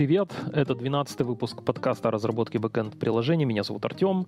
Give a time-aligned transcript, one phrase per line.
[0.00, 0.32] привет!
[0.54, 3.44] Это 12 выпуск подкаста о разработке бэкэнд приложений.
[3.44, 4.26] Меня зовут Артем.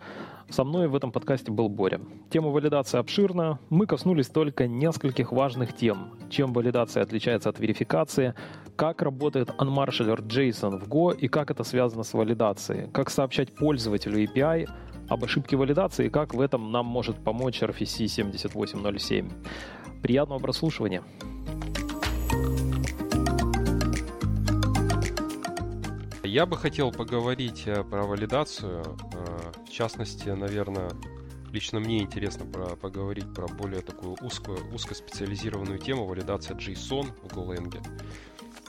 [0.50, 1.98] Со мной в этом подкасте был Боря.
[2.28, 3.58] Тема валидации обширна.
[3.70, 6.10] Мы коснулись только нескольких важных тем.
[6.28, 8.34] Чем валидация отличается от верификации,
[8.76, 14.22] как работает unmarshaller JSON в Go и как это связано с валидацией, как сообщать пользователю
[14.22, 14.68] API,
[15.08, 19.30] об ошибке валидации и как в этом нам может помочь RFC 7807.
[20.02, 21.02] Приятного прослушивания!
[26.32, 28.82] Я бы хотел поговорить э, про валидацию.
[29.12, 30.90] Э, в частности, наверное,
[31.52, 37.86] лично мне интересно про, поговорить про более такую узкую, узкоспециализированную тему валидация JSON в Golang.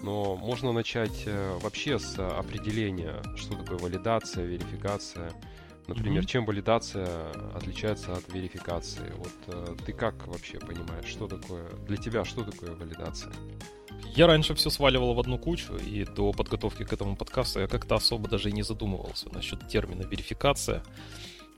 [0.02, 5.32] Но можно начать э, вообще с определения, что такое валидация, верификация.
[5.88, 6.28] Например, mm-hmm.
[6.28, 9.14] чем валидация отличается от верификации?
[9.16, 13.32] Вот ты как вообще понимаешь, что такое для тебя, что такое валидация?
[14.16, 17.96] Я раньше все сваливал в одну кучу, и до подготовки к этому подкасту я как-то
[17.96, 20.84] особо даже и не задумывался насчет термина верификация.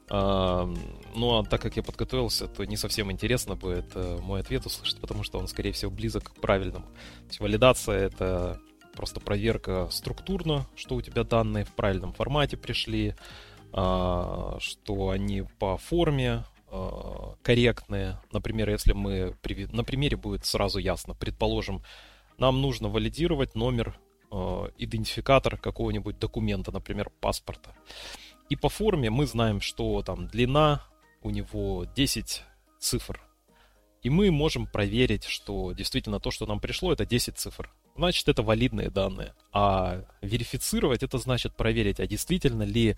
[0.07, 0.71] А,
[1.15, 4.99] ну а так как я подготовился, то не совсем интересно будет э, мой ответ услышать,
[4.99, 6.85] потому что он, скорее всего, близок к правильному.
[6.85, 8.59] То есть валидация— это
[8.95, 13.15] просто проверка структурно, что у тебя данные в правильном формате пришли,
[13.73, 18.19] а, что они по форме а, корректные.
[18.31, 19.35] Например, если мы...
[19.71, 21.13] На примере будет сразу ясно.
[21.15, 21.81] Предположим,
[22.37, 23.99] нам нужно валидировать номер,
[24.31, 27.75] э, идентификатор какого-нибудь документа, например, паспорта.
[28.49, 30.83] И по форме мы знаем, что там длина
[31.21, 32.43] у него 10
[32.79, 33.21] цифр.
[34.03, 37.71] И мы можем проверить, что действительно то, что нам пришло, это 10 цифр.
[37.95, 39.33] Значит, это валидные данные.
[39.51, 42.97] А верифицировать это значит проверить, а действительно ли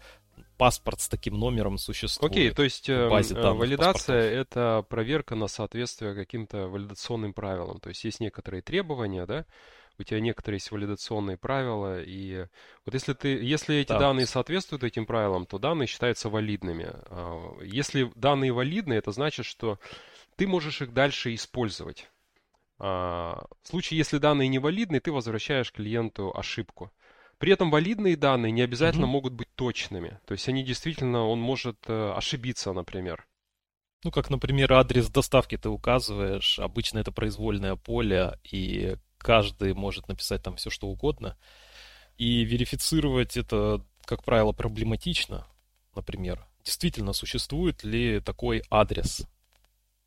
[0.58, 2.32] паспорт с таким номером существует.
[2.32, 7.80] Окей, то есть э, валидация— это проверка на соответствие каким-то валидационным правилам.
[7.80, 9.46] То есть есть некоторые требования, да,
[10.00, 12.46] у тебя некоторые есть валидационные правила, и
[12.86, 14.00] вот если ты, если эти да.
[14.00, 16.90] данные соответствуют этим правилам, то данные считаются валидными.
[16.92, 19.80] А, если данные валидны, это значит, что
[20.36, 22.10] ты можешь их дальше использовать.
[22.80, 26.92] А, в случае, если данные невалидны, ты возвращаешь клиенту ошибку.
[27.40, 29.14] При этом валидные данные не обязательно угу.
[29.14, 30.20] могут быть точными.
[30.26, 33.28] То есть они действительно, он может э, ошибиться, например.
[34.04, 36.60] Ну, как, например, адрес доставки ты указываешь.
[36.60, 41.38] Обычно это произвольное поле, и каждый может написать там все, что угодно.
[42.18, 45.48] И верифицировать это, как правило, проблематично.
[45.96, 49.28] Например, действительно существует ли такой адрес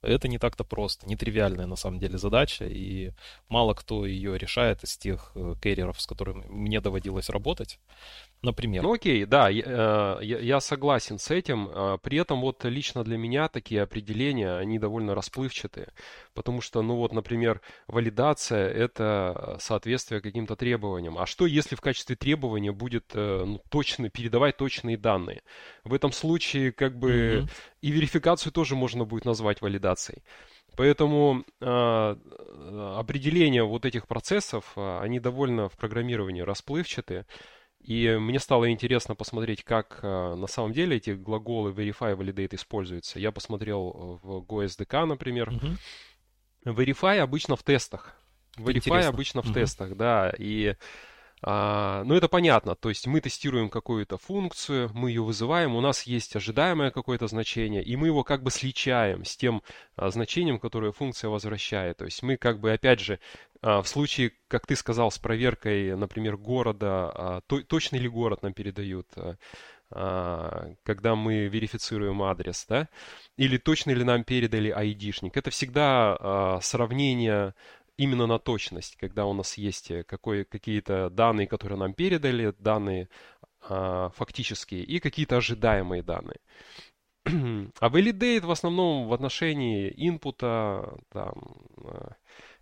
[0.02, 3.12] это не так-то просто, нетривиальная на самом деле задача, и
[3.48, 7.78] мало кто ее решает из тех э, керриеров, с которыми мне доводилось работать
[8.42, 8.82] например.
[8.82, 11.68] Ну окей, да, я, э, я согласен с этим.
[11.68, 15.88] Э, при этом вот лично для меня такие определения, они довольно расплывчатые.
[16.34, 21.18] Потому что, ну вот, например, валидация– это соответствие каким-то требованиям.
[21.18, 25.42] А что, если в качестве требования будет э, ну, точно, передавать точные данные?
[25.84, 27.50] В этом случае как бы mm-hmm.
[27.82, 30.22] и верификацию тоже можно будет назвать валидацией.
[30.76, 32.16] Поэтому э,
[32.96, 37.26] определения вот этих процессов, они довольно в программировании расплывчатые.
[37.80, 43.18] И мне стало интересно посмотреть, как э, на самом деле эти глаголы verify, validate используются.
[43.18, 45.50] Я посмотрел в GoSDK, например.
[45.50, 46.74] Mm-hmm.
[46.76, 48.14] Verify обычно в тестах.
[48.56, 49.08] Verify интересно.
[49.08, 49.54] обычно в mm-hmm.
[49.54, 50.32] тестах, да.
[50.38, 50.74] И
[51.42, 52.74] а, ну, это понятно.
[52.74, 57.82] То есть мы тестируем какую-то функцию, мы ее вызываем, у нас есть ожидаемое какое-то значение,
[57.82, 59.62] и мы его как бы сличаем с тем
[59.96, 61.96] а, значением, которое функция возвращает.
[61.96, 63.20] То есть мы как бы, опять же,
[63.62, 68.54] в случае, как ты сказал, с проверкой, например, города, а, то, точный ли город нам
[68.54, 69.36] передают, а,
[69.92, 72.88] а когда мы верифицируем адрес, да,
[73.36, 75.36] или точно ли нам передали айдишник.
[75.36, 77.54] Это всегда а, сравнение
[77.98, 83.10] именно на точность, когда у нас есть э, какие-то данные, которые нам передали, данные
[83.68, 86.40] а, фактические и какие-то ожидаемые данные.
[87.80, 91.34] А validate в основном в отношении инпута, там,
[91.84, 92.16] а,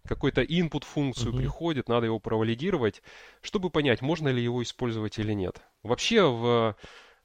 [0.09, 1.37] какой-то input функцию uh-huh.
[1.37, 3.03] приходит, надо его провалидировать,
[3.43, 5.61] чтобы понять, можно ли его использовать или нет.
[5.83, 6.77] Вообще в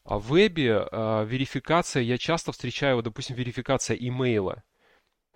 [0.05, 4.63] а, в вебе а, верификация, я часто встречаю, допустим, верификация имейла.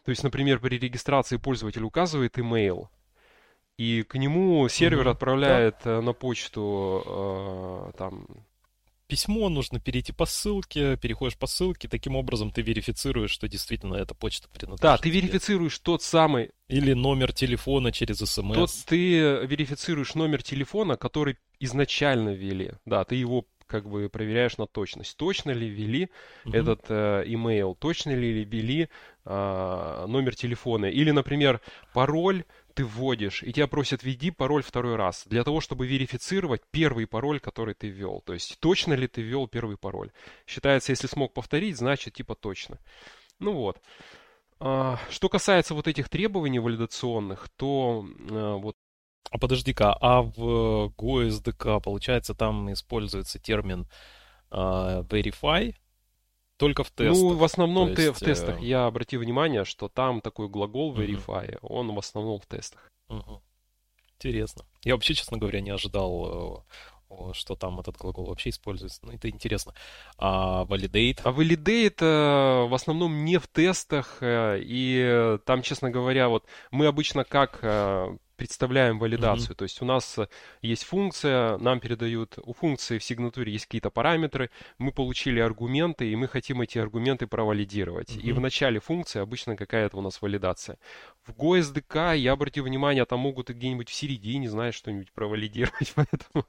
[0.04, 2.88] То есть, например, при регистрации пользователь указывает email,
[3.77, 5.10] и к нему сервер угу.
[5.12, 5.98] отправляет да.
[5.98, 8.27] Э, на почту э, там
[9.07, 14.13] письмо, нужно перейти по ссылке, переходишь по ссылке, таким образом ты верифицируешь, что действительно эта
[14.13, 14.81] почта принадлежит.
[14.81, 16.51] Да, ты верифицируешь тот самый...
[16.68, 18.56] Или номер телефона через смс.
[18.56, 22.74] Тот ты верифицируешь номер телефона, который изначально ввели.
[22.86, 25.15] Да, ты его как бы проверяешь на точность.
[25.18, 26.09] Точно ли ввели
[26.45, 26.56] угу.
[26.56, 28.89] этот э, email, точно ли ввели
[29.25, 30.86] э, номер телефона.
[30.86, 31.62] Или, например,
[31.94, 32.45] пароль
[32.77, 37.39] ты вводишь, и тебя просят введи пароль второй раз, для того, чтобы верифицировать первый пароль,
[37.39, 38.21] который ты ввел.
[38.21, 40.12] То есть точно ли ты ввел первый пароль.
[40.45, 42.77] Считается, если смог повторить, значит типа точно.
[43.39, 43.81] Ну вот.
[44.59, 48.75] А, что касается вот этих требований валидационных, то а, вот
[49.31, 53.88] а подожди-ка, а в GoSDK, получается, там используется термин
[54.51, 55.75] uh, verify,
[56.57, 57.21] только в тестах.
[57.21, 58.59] Ну, в основном есть, в тестах.
[58.59, 58.65] Э...
[58.65, 61.59] Я обратил внимание, что там такой глагол verify, uh-huh.
[61.62, 62.92] он в основном в тестах.
[63.09, 63.39] Uh-huh.
[64.15, 64.65] Интересно.
[64.83, 66.65] Я вообще, честно говоря, не ожидал,
[67.09, 69.00] э, что там этот глагол вообще используется.
[69.04, 69.74] Ну, это интересно.
[70.18, 71.21] А validate?
[71.24, 74.18] А validate э, в основном не в тестах.
[74.21, 77.59] И там, честно говоря, вот мы обычно как
[78.38, 79.51] представляем валидацию.
[79.51, 79.57] Mm-hmm.
[79.57, 80.28] То есть у нас э,
[80.62, 86.16] есть функция, нам передают, у функции в сигнатуре есть какие-то параметры, мы получили аргументы, и
[86.16, 88.12] мы хотим эти аргументы провалидировать.
[88.12, 88.22] Mm-hmm.
[88.22, 90.78] И в начале функции обычно какая-то у нас валидация.
[91.25, 95.94] В GoSDK, я обратил внимание, там могут где-нибудь в середине, знаешь, что-нибудь провалидировать.
[95.95, 96.45] Поэтому,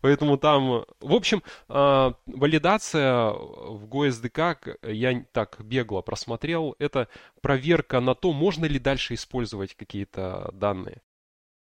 [0.00, 0.84] поэтому там...
[1.00, 7.08] В общем, э, валидация в GoSDK, я так бегло просмотрел, это
[7.42, 11.02] проверка на то, можно ли дальше использовать какие-то данные.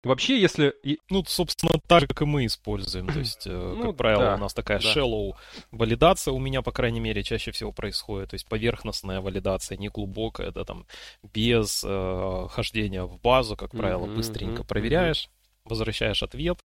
[0.02, 0.74] Вообще, если...
[1.10, 3.06] Ну, собственно, так же, как и мы используем.
[3.08, 4.94] То есть, э, ну, как правило, да, у нас такая да.
[4.94, 5.32] shallow
[5.70, 8.30] валидация у меня, по крайней мере, чаще всего происходит.
[8.30, 10.86] То есть поверхностная валидация, не глубокая, это там
[11.34, 15.28] без э, хождения в базу, как правило, mm-hmm, быстренько mm-hmm, проверяешь,
[15.64, 16.58] возвращаешь ответ.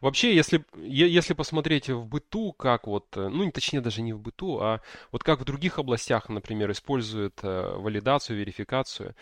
[0.00, 4.58] Вообще, если, если посмотреть в быту, как вот, э, ну, точнее даже не в быту,
[4.58, 4.80] а
[5.12, 9.14] вот как в других областях, например, используют э, валидацию, верификацию,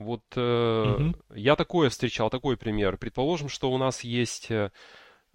[0.00, 1.14] вот э, угу.
[1.34, 2.96] я такое встречал, такой пример.
[2.96, 4.70] Предположим, что у нас есть э,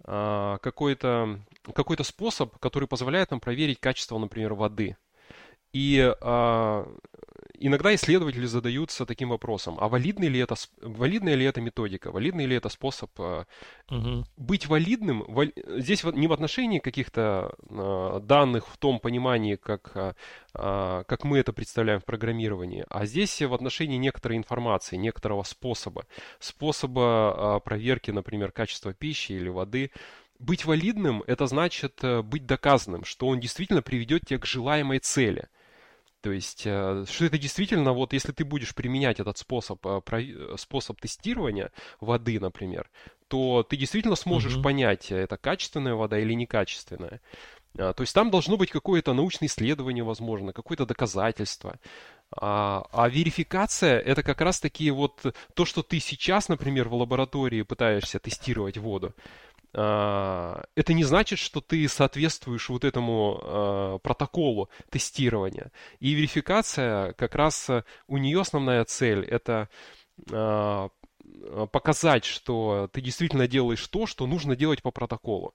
[0.04, 1.40] а, какой-то
[1.72, 4.96] какой способ, который позволяет нам проверить качество, например, воды.
[5.72, 6.84] И э,
[7.60, 12.56] иногда исследователи задаются таким вопросом, а валидный ли это, валидная ли это методика, валидный ли
[12.56, 14.24] это способ угу.
[14.36, 20.12] быть валидным, вали, здесь не в отношении каких-то э, данных в том понимании, как, э,
[21.06, 26.06] как мы это представляем в программировании, а здесь в отношении некоторой информации, некоторого способа,
[26.38, 29.90] способа э, проверки, например, качества пищи или воды,
[30.38, 35.48] быть валидным– это значит быть доказанным, что он действительно приведет тебя к желаемой цели.
[36.22, 40.56] То есть, э, что это действительно, вот если ты будешь применять этот способ, э, э,
[40.56, 41.70] способ тестирования
[42.00, 42.90] воды, например,
[43.28, 44.62] то ты действительно сможешь mm-hmm.
[44.62, 47.20] понять, это качественная вода или некачественная.
[47.78, 51.78] А, то есть там должно быть какое-то научное исследование, возможно, какое-то доказательство.
[52.36, 57.62] А, а верификация это как раз таки вот то, что ты сейчас, например, в лаборатории
[57.62, 59.14] пытаешься тестировать воду.
[59.78, 65.70] А, это не значит, что ты соответствуешь вот этому а, протоколу тестирования.
[66.00, 69.68] И верификация, как раз э, у нее основная цель это
[70.32, 70.88] а,
[71.72, 75.54] показать, что ты действительно делаешь то, что нужно делать по протоколу.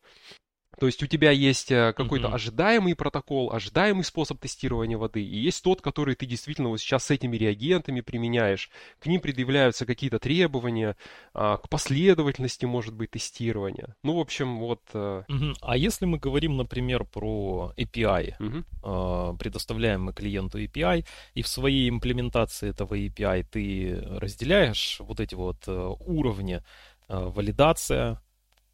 [0.80, 2.34] То есть у тебя есть э, какой-то mm-hmm.
[2.34, 7.12] ожидаемый протокол, ожидаемый способ тестирования воды, и есть тот, который ты действительно вот сейчас с
[7.12, 8.70] этими реагентами применяешь.
[9.00, 10.96] К ним предъявляются какие-то требования,
[11.34, 13.96] а, к последовательности, может быть, тестирования.
[14.04, 14.82] Ну, в общем, вот...
[14.94, 15.56] Mm-hmm.
[15.62, 19.38] А если мы говорим, например, про API, mm-hmm.
[19.38, 25.68] предоставляем мы клиенту API, и в своей имплементации этого API ты разделяешь вот эти вот
[25.68, 26.64] э, уровни
[27.10, 28.22] валидация,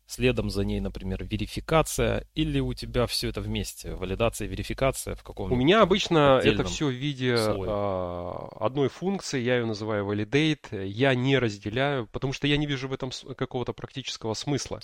[0.07, 5.54] следом за ней, например, верификация, или у тебя все это вместе, валидация, верификация в каком-то
[5.54, 11.14] У меня обычно это все в виде э, одной функции, я ее называю validate, я
[11.14, 14.80] не разделяю, потому что я не вижу в этом какого-то практического смысла.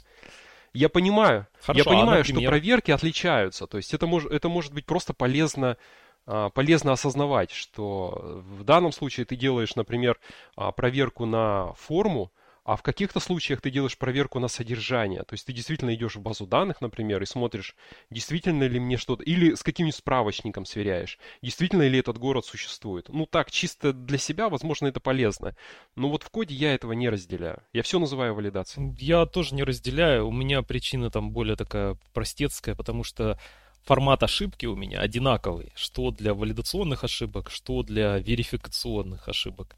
[0.73, 4.73] Я понимаю, Хорошо, я понимаю, а, что проверки отличаются, то есть это, мож, это может
[4.73, 5.77] быть просто полезно
[6.25, 10.19] а, полезно осознавать, что в данном случае ты делаешь, например,
[10.55, 12.31] а, проверку на форму,
[12.65, 15.23] а в каких-то случаях ты делаешь проверку на содержание.
[15.23, 17.75] То есть ты действительно идешь в базу данных, например, и смотришь,
[18.09, 19.23] действительно ли мне что-то...
[19.23, 23.09] Или с каким-нибудь справочником сверяешь, действительно ли этот город существует.
[23.09, 25.55] Ну так, чисто для себя, возможно, это полезно.
[25.95, 27.61] Но вот в коде я этого не разделяю.
[27.73, 28.95] Я все называю валидацией.
[28.97, 30.27] Я тоже не разделяю.
[30.27, 33.37] У меня причина там более такая простецкая, потому что
[33.83, 35.73] формат ошибки у меня одинаковый.
[35.75, 39.75] Что для валидационных ошибок, что для верификационных ошибок.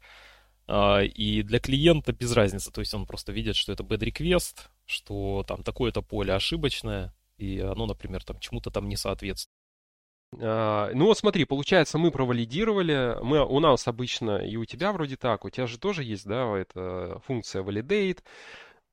[0.68, 4.68] А, и для клиента без разницы, то есть он просто видит, что это bad request,
[4.84, 9.54] что там такое-то поле ошибочное, и оно, например, там чему-то там не соответствует.
[10.40, 15.16] А, ну вот смотри, получается, мы провалидировали, мы, у нас обычно, и у тебя вроде
[15.16, 18.18] так, у тебя же тоже есть, да, эта функция validate,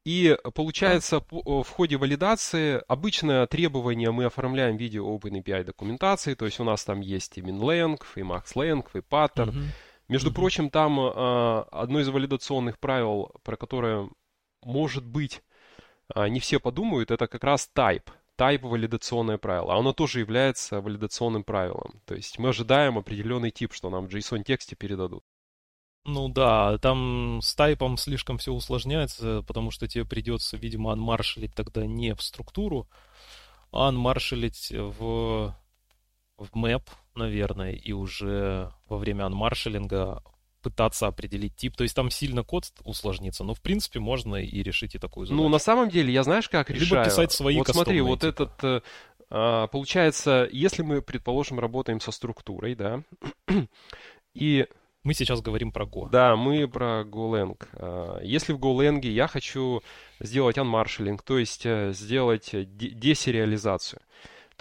[0.05, 6.59] и получается, в ходе валидации обычное требование мы оформляем в виде OpenAPI документации, то есть
[6.59, 9.67] у нас там есть и minlength, и maxlength, и pattern, uh-huh
[10.07, 10.33] Между mm-hmm.
[10.33, 14.10] прочим, там э, одно из валидационных правил, про которое,
[14.63, 15.41] может быть,
[16.13, 18.10] э, не все подумают, это как раз type.
[18.38, 19.74] Type валидационное правило.
[19.74, 22.01] А оно тоже является валидационным правилом.
[22.05, 25.24] То есть мы ожидаем определенный тип, что нам в JSON-тексте передадут.
[26.05, 31.86] Ну да, там с тайпом слишком все усложняется, потому что тебе придется, видимо, анмаршалить тогда
[31.86, 32.89] не в структуру,
[33.72, 35.55] а анмаршалить в,
[36.37, 36.83] в map,
[37.15, 40.23] наверное, и уже во время анмаршалинга
[40.61, 41.75] пытаться определить тип.
[41.75, 45.43] То есть там сильно код усложнится, но в принципе можно и решить и такую задачу.
[45.43, 47.05] Ну, на самом деле, я знаешь, как Либо решаю?
[47.05, 48.27] писать свои Вот смотри, вот типы.
[48.27, 48.63] этот...
[48.63, 48.81] Э,
[49.29, 53.03] а, получается, если мы, предположим, работаем со структурой, да,
[54.33, 54.67] и
[55.03, 56.09] мы сейчас говорим про Go.
[56.09, 57.57] Да, мы про GoLang.
[57.73, 59.81] А, если в GoLang я хочу
[60.19, 64.01] сделать unmarshalling, то есть э, сделать десериализацию,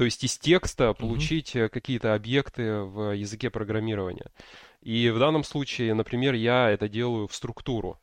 [0.03, 1.69] то есть из текста получить mm-hmm.
[1.69, 4.33] какие-то объекты в языке программирования.
[4.81, 8.01] И в данном случае, например, я это делаю в структуру,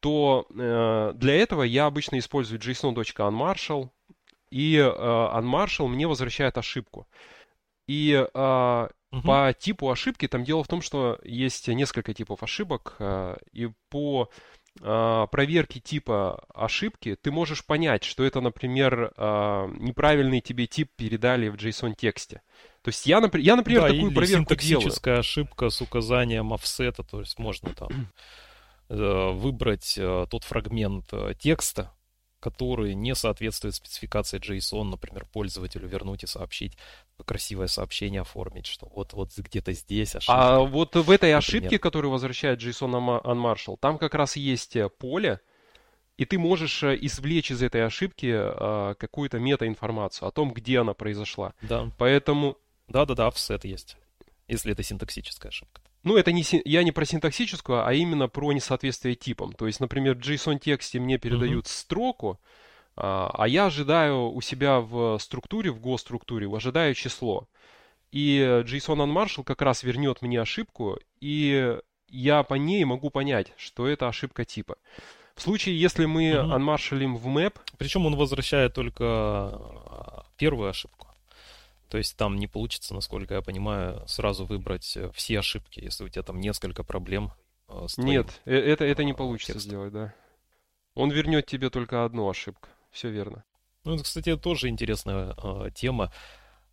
[0.00, 3.90] то э, для этого я обычно использую json.unmarshal,
[4.50, 7.06] и э, unmarshal мне возвращает ошибку.
[7.86, 9.22] И э, Угу.
[9.22, 14.28] По типу ошибки там дело в том, что есть несколько типов ошибок, э, и по
[14.80, 21.48] э, проверке типа ошибки ты можешь понять, что это, например, э, неправильный тебе тип передали
[21.48, 22.42] в JSON-тексте.
[22.82, 25.20] То есть я, например, я, например да, такую проверку синтаксическая делаю.
[25.20, 28.12] ошибка с указанием офсета, то есть можно там
[28.88, 29.98] выбрать
[30.30, 31.90] тот фрагмент текста,
[32.40, 36.76] который не соответствует спецификации JSON, например, пользователю вернуть и сообщить,
[37.24, 40.56] красивое сообщение оформить, что вот, вот где-то здесь ошибка.
[40.56, 41.38] А вот в этой например.
[41.38, 45.40] ошибке, которую возвращает JSON Unmarshal, там как раз есть э, поле,
[46.16, 50.94] и ты можешь э, извлечь из этой ошибки а, какую-то метаинформацию о том, где она
[50.94, 51.52] произошла.
[51.62, 51.90] Да.
[51.98, 52.56] Поэтому...
[52.88, 53.96] Да-да-да, offset есть,
[54.46, 55.82] если это синтаксическая ошибка.
[56.06, 59.52] Ну, это не, я не про синтаксическую, а именно про несоответствие типам.
[59.52, 61.80] То есть, например, в JSON-тексте мне передают uh-huh.
[61.80, 62.38] строку,
[62.94, 67.48] а, а я ожидаю у себя в структуре, в Go-структуре, ожидаю число.
[68.12, 71.76] И JSON Unmarshal как раз вернет мне ошибку, и
[72.08, 74.76] я по ней могу понять, что это ошибка типа.
[75.34, 76.56] В случае, если мы uh-huh.
[76.56, 77.56] unmarshалим в map...
[77.78, 81.08] Причем он возвращает только а, первую ошибку.
[81.88, 86.08] То есть там не получится, насколько я понимаю, сразу выбрать э, все ошибки, если у
[86.08, 87.32] тебя там несколько проблем
[87.68, 89.70] э, с твоим, Нет, э, это, это не получится текстом.
[89.70, 90.14] сделать, да.
[90.94, 92.68] Он вернет тебе только одну ошибку.
[92.90, 93.44] Все верно.
[93.84, 96.12] Ну, это, кстати, тоже интересная э, тема.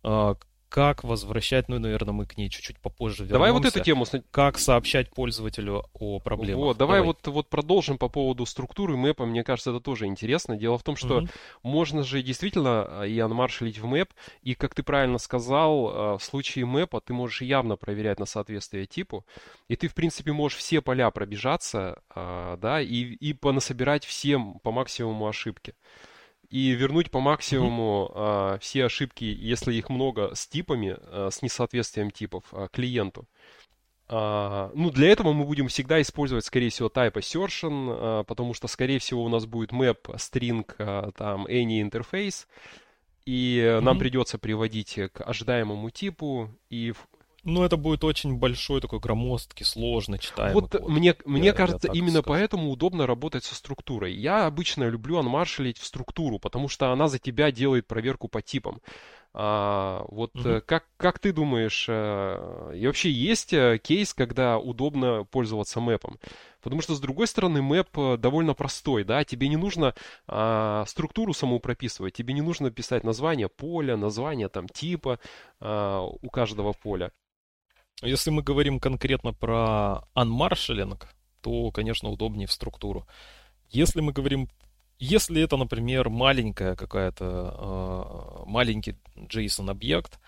[0.02, 0.34] Э,
[0.74, 3.32] как возвращать, ну, наверное, мы к ней чуть-чуть попозже вернемся.
[3.34, 4.06] Давай вот эту тему.
[4.32, 6.64] Как сообщать пользователю о проблемах.
[6.64, 7.06] Вот, давай, давай.
[7.06, 9.24] Вот, вот продолжим по поводу структуры мэпа.
[9.24, 10.56] Мне кажется, это тоже интересно.
[10.56, 11.28] Дело в том, что угу.
[11.62, 14.08] можно же действительно а, и анмаршалить в мэп,
[14.42, 18.86] и, как ты правильно сказал, а, в случае мэпа ты можешь явно проверять на соответствие
[18.86, 19.24] типу,
[19.68, 24.72] и ты, в принципе, можешь все поля пробежаться, а, да, и, и понасобирать всем по
[24.72, 25.74] максимуму ошибки
[26.54, 28.58] и вернуть по максимуму mm-hmm.
[28.60, 33.26] все ошибки, если их много, с типами, а, с несоответствием типов а, клиенту.
[34.06, 38.68] А, ну, для этого мы будем всегда использовать, скорее всего, type assertion, а, потому что,
[38.68, 42.46] скорее всего, у нас будет map, string, а, там, any interface,
[43.26, 43.80] и mm-hmm.
[43.80, 46.94] нам придется приводить к ожидаемому типу, и
[47.44, 50.88] ну, это будет очень большой, такой громоздкий, сложно читаемый Вот код.
[50.88, 52.28] мне, мне я, кажется, я именно скажу.
[52.28, 54.14] поэтому удобно работать со структурой.
[54.14, 58.80] Я обычно люблю анмаршалить в структуру, потому что она за тебя делает проверку по типам.
[59.36, 60.62] А, вот угу.
[60.64, 66.20] как, как ты думаешь, а, и вообще есть э, кейс, когда удобно пользоваться мэпом?
[66.62, 69.94] Потому что, с другой стороны, мэп довольно простой, да, тебе не нужно
[70.28, 75.18] а, структуру саму прописывать, тебе не нужно писать название поля, название там типа
[75.60, 77.10] а, у каждого поля.
[78.02, 81.00] Если мы говорим конкретно про unmarshalling,
[81.40, 83.06] то, конечно, удобнее в структуру.
[83.70, 84.48] Если мы говорим,
[84.98, 90.18] если это, например, маленькая какая-то, э, маленький JSON-объект,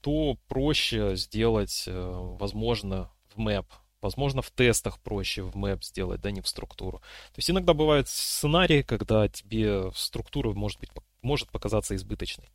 [0.00, 3.66] то проще сделать, э, возможно, в map.
[4.00, 6.98] Возможно, в тестах проще в map сделать, да, не в структуру.
[6.98, 10.90] То есть иногда бывают сценарии, когда тебе структура может, быть,
[11.22, 12.50] может показаться избыточной.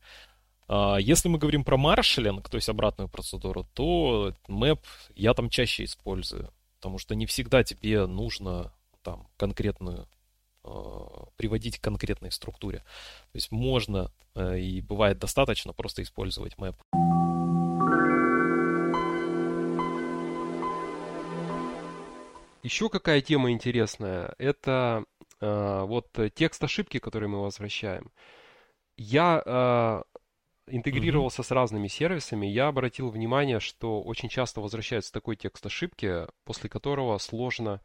[0.68, 4.80] А, если мы говорим про маршалинг, то есть обратную процедуру, то map
[5.16, 10.08] я там чаще использую, потому что не всегда тебе нужно там конкретную
[10.64, 12.80] а, приводить к конкретной структуре.
[13.32, 16.76] То есть можно э, и бывает достаточно просто использовать map.
[22.64, 25.06] Еще какая тема интересная, это
[25.40, 28.12] э, вот текст ошибки, который мы возвращаем.
[28.98, 30.04] Я
[30.68, 31.46] интегрировался mm-hmm.
[31.46, 37.18] с разными сервисами, я обратил внимание, что очень часто возвращается такой текст ошибки, после которого
[37.18, 37.82] сложно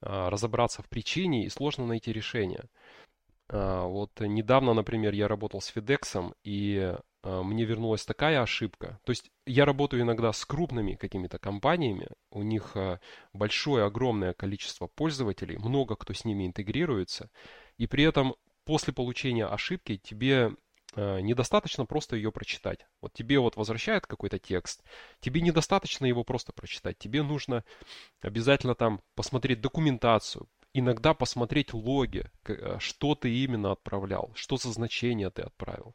[0.00, 2.64] а, разобраться в причине и сложно найти решение.
[3.48, 9.00] А, вот недавно, например, я работал с FedEx, и а, мне вернулась такая ошибка.
[9.04, 13.00] То есть я работаю иногда с крупными какими-то компаниями, у них а,
[13.32, 17.30] большое, огромное количество пользователей, много кто с ними интегрируется,
[17.76, 20.52] и при этом после получения ошибки тебе
[20.98, 22.86] недостаточно просто ее прочитать.
[23.00, 24.82] Вот тебе вот возвращают какой-то текст,
[25.20, 27.64] тебе недостаточно его просто прочитать, тебе нужно
[28.20, 32.30] обязательно там посмотреть документацию, иногда посмотреть логи,
[32.78, 35.94] что ты именно отправлял, что за значение ты отправил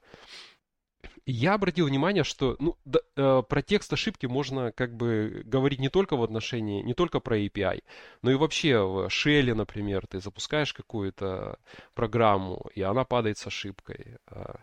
[1.26, 5.90] я обратил внимание, что ну, да, э, про текст ошибки можно как бы говорить не
[5.90, 7.84] только в отношении, не только про API,
[8.22, 11.60] но и вообще в Shell, например, ты запускаешь какую-то
[11.94, 14.18] программу, и она падает с ошибкой.
[14.28, 14.60] А,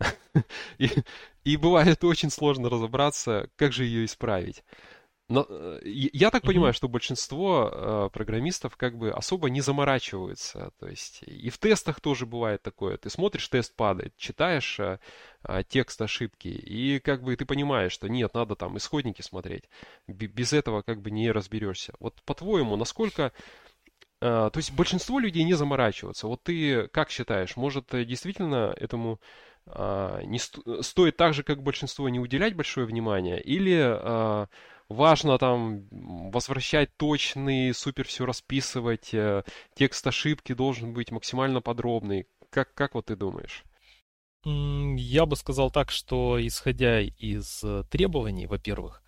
[0.78, 0.90] и,
[1.44, 4.64] и бывает очень сложно разобраться, как же ее исправить.
[5.30, 10.72] Но э, я так понимаю, что большинство э, программистов как бы особо не заморачиваются.
[10.80, 12.96] То есть и в тестах тоже бывает такое.
[12.96, 14.98] Ты смотришь, тест падает, читаешь э,
[15.68, 19.64] текст ошибки, и как бы ты понимаешь, что нет, надо там исходники смотреть.
[20.06, 21.92] Без этого как бы не разберешься.
[22.00, 23.32] Вот по-твоему, насколько...
[24.20, 26.26] То есть большинство людей не заморачиваются.
[26.26, 29.20] Вот ты как считаешь, может действительно этому
[29.66, 30.82] не сто...
[30.82, 33.40] стоит так же, как большинство, не уделять большое внимание?
[33.40, 34.48] Или
[34.88, 42.26] важно там возвращать точный, супер все расписывать, э, текст ошибки должен быть максимально подробный.
[42.50, 43.64] Как, как вот ты думаешь?
[44.44, 49.02] Я бы сказал так, что исходя из э, требований, во-первых,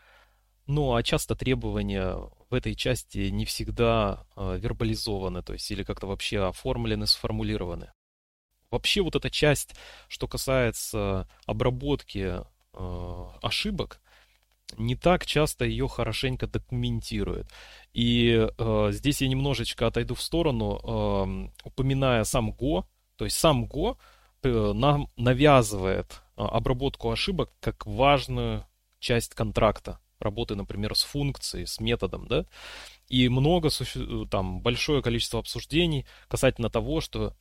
[0.66, 2.16] ну а часто требования
[2.50, 7.92] в этой части не всегда э, вербализованы, то есть или как-то вообще оформлены, сформулированы.
[8.70, 9.74] Вообще вот эта часть,
[10.08, 12.40] что касается обработки
[12.72, 14.00] э, ошибок,
[14.78, 17.46] не так часто ее хорошенько документирует.
[17.92, 22.84] И э, здесь я немножечко отойду в сторону, э, упоминая сам Go.
[23.16, 23.96] То есть сам Go
[24.42, 28.66] э, нам навязывает э, обработку ошибок как важную
[28.98, 32.44] часть контракта работы, например, с функцией, с методом, да,
[33.08, 33.70] и много,
[34.30, 37.34] там, большое количество обсуждений касательно того, что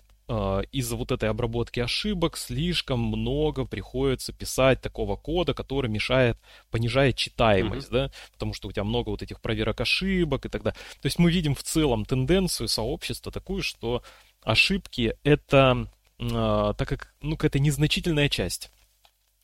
[0.71, 6.37] из-за вот этой обработки ошибок слишком много приходится писать такого кода, который мешает,
[6.69, 8.09] понижает читаемость, mm-hmm.
[8.09, 10.77] да, потому что у тебя много вот этих проверок ошибок и так далее.
[11.01, 14.03] То есть мы видим в целом тенденцию сообщества такую, что
[14.43, 15.87] ошибки это,
[16.19, 18.71] э, так как, ну, какая-то незначительная часть.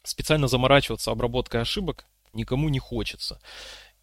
[0.04, 3.40] Специально заморачиваться обработкой ошибок никому не хочется.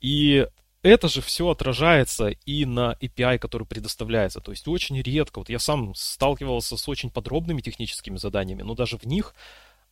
[0.00, 0.48] И
[0.82, 4.40] это же все отражается и на API, который предоставляется.
[4.40, 8.98] То есть очень редко, вот я сам сталкивался с очень подробными техническими заданиями, но даже
[8.98, 9.34] в них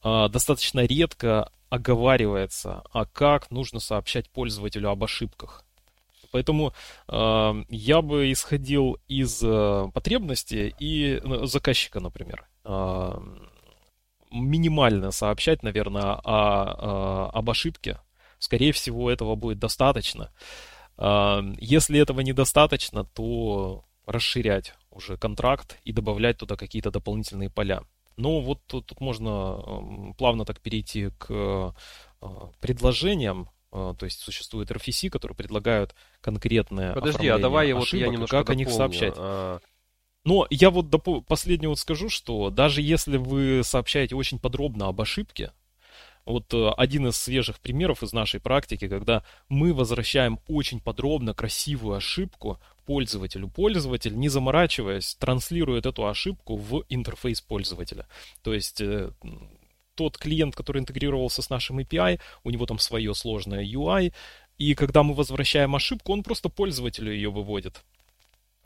[0.02, 5.64] э, достаточно редко оговаривается, а как нужно сообщать пользователю об ошибках.
[6.32, 6.72] Поэтому
[7.08, 12.46] э, я бы исходил из э, потребности и ну, заказчика, например.
[12.64, 13.18] Э,
[14.30, 17.98] минимально сообщать, наверное, о, о, об ошибке.
[18.38, 20.32] Скорее всего, этого будет достаточно.
[21.58, 27.82] Если этого недостаточно, то расширять уже контракт и добавлять туда какие-то дополнительные поля.
[28.16, 31.74] Но вот тут, тут можно плавно так перейти к
[32.20, 37.98] а, предложениям, а, то есть существует RFC, которые предлагают конкретное Подожди, а давай ошибок, вот
[37.98, 38.62] я немножко как дополню.
[38.62, 39.14] о них сообщать.
[39.16, 39.60] А...
[40.24, 40.90] Но я вот
[41.26, 45.52] последнее вот скажу, что даже если вы сообщаете очень подробно об ошибке,
[46.26, 51.96] вот э, один из свежих примеров из нашей практики, когда мы возвращаем очень подробно красивую
[51.96, 53.48] ошибку пользователю.
[53.48, 58.06] Пользователь, не заморачиваясь, транслирует эту ошибку в интерфейс пользователя.
[58.42, 59.12] То есть э,
[59.94, 64.12] тот клиент, который интегрировался с нашим API, у него там свое сложное UI,
[64.58, 67.82] и когда мы возвращаем ошибку, он просто пользователю ее выводит.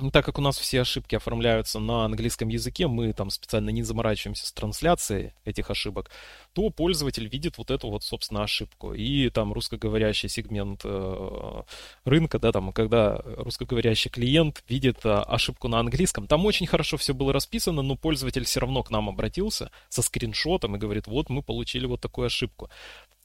[0.01, 3.85] Ну, так как у нас все ошибки оформляются на английском языке, мы там специально не
[3.85, 6.11] заморачиваемся с трансляцией этих ошибок,
[6.53, 8.93] то пользователь видит вот эту вот, собственно, ошибку.
[8.93, 11.63] И там русскоговорящий сегмент э,
[12.05, 17.15] рынка, да, там, когда русскоговорящий клиент видит э, ошибку на английском, там очень хорошо все
[17.15, 21.41] было расписано, но пользователь все равно к нам обратился со скриншотом и говорит, вот мы
[21.41, 22.69] получили вот такую ошибку.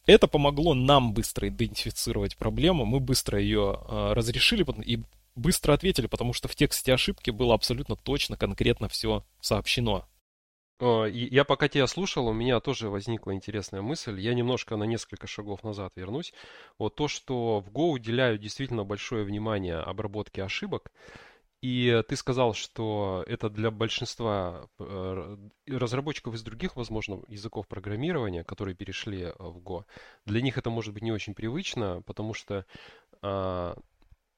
[0.05, 4.99] Это помогло нам быстро идентифицировать проблему, мы быстро ее э, разрешили, и
[5.35, 10.07] быстро ответили, потому что в тексте ошибки было абсолютно точно, конкретно все сообщено.
[10.81, 14.17] Я пока тебя слушал, у меня тоже возникла интересная мысль.
[14.21, 16.33] Я немножко на несколько шагов назад вернусь.
[16.77, 20.91] Вот то, что в Go уделяют действительно большое внимание обработке ошибок,
[21.61, 25.37] И ты сказал, что это для большинства э,
[25.67, 29.83] разработчиков из других, возможно, языков программирования, которые перешли в Go,
[30.25, 32.65] для них это может быть не очень привычно, потому что,
[33.21, 33.75] а,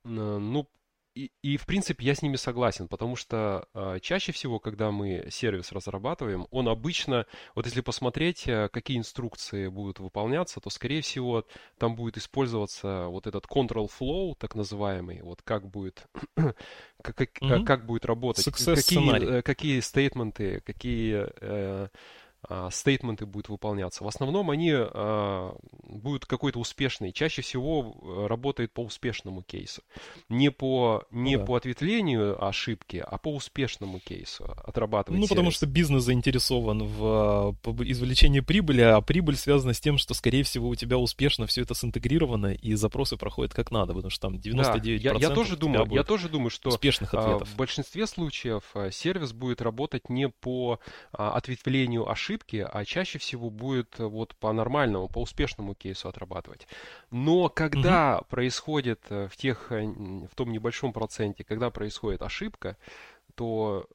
[0.04, 0.68] ну,
[1.14, 5.28] и, и, в принципе, я с ними согласен, потому что э, чаще всего, когда мы
[5.30, 11.46] сервис разрабатываем, он обычно, вот если посмотреть, э, какие инструкции будут выполняться, то, скорее всего,
[11.78, 16.56] там будет использоваться вот этот control flow, так называемый, вот как будет, как,
[17.16, 17.66] как, mm-hmm.
[17.66, 21.28] как будет работать, какие, э, какие стейтменты, какие...
[21.42, 21.90] Э,
[22.72, 24.04] стейтменты будут выполняться.
[24.04, 27.12] В основном они а, будут какой-то успешный.
[27.12, 29.84] Чаще всего работает по успешному кейсу.
[30.30, 31.46] Не по, не да.
[31.46, 35.30] по ответвлению ошибки, а по успешному кейсу отрабатывать Ну, сервис.
[35.30, 40.70] потому что бизнес заинтересован в извлечении прибыли, а прибыль связана с тем, что, скорее всего,
[40.70, 44.80] у тебя успешно все это синтегрировано, и запросы проходят как надо, потому что там 99%
[44.82, 47.48] да, я, я тоже думаю, я тоже думаю, что успешных ответов.
[47.50, 50.80] в большинстве случаев сервис будет работать не по
[51.12, 56.68] ответвлению ошибки, ошибки, а чаще всего будет э, вот по нормальному, по успешному кейсу отрабатывать.
[57.12, 58.26] Но когда угу.
[58.30, 62.78] происходит э, в тех, э, в том небольшом проценте, когда происходит ошибка,
[63.36, 63.88] то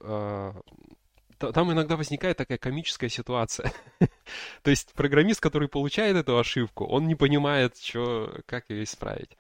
[1.39, 3.71] там иногда возникает такая комическая ситуация.
[4.63, 9.37] То есть программист, который получает эту ошибку, он не понимает, что, как ее исправить.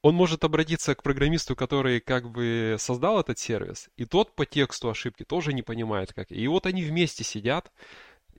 [0.00, 4.88] Он может обратиться к программисту, который как бы создал этот сервис, и тот по тексту
[4.88, 6.30] ошибки тоже не понимает, как.
[6.30, 7.72] И вот они вместе сидят,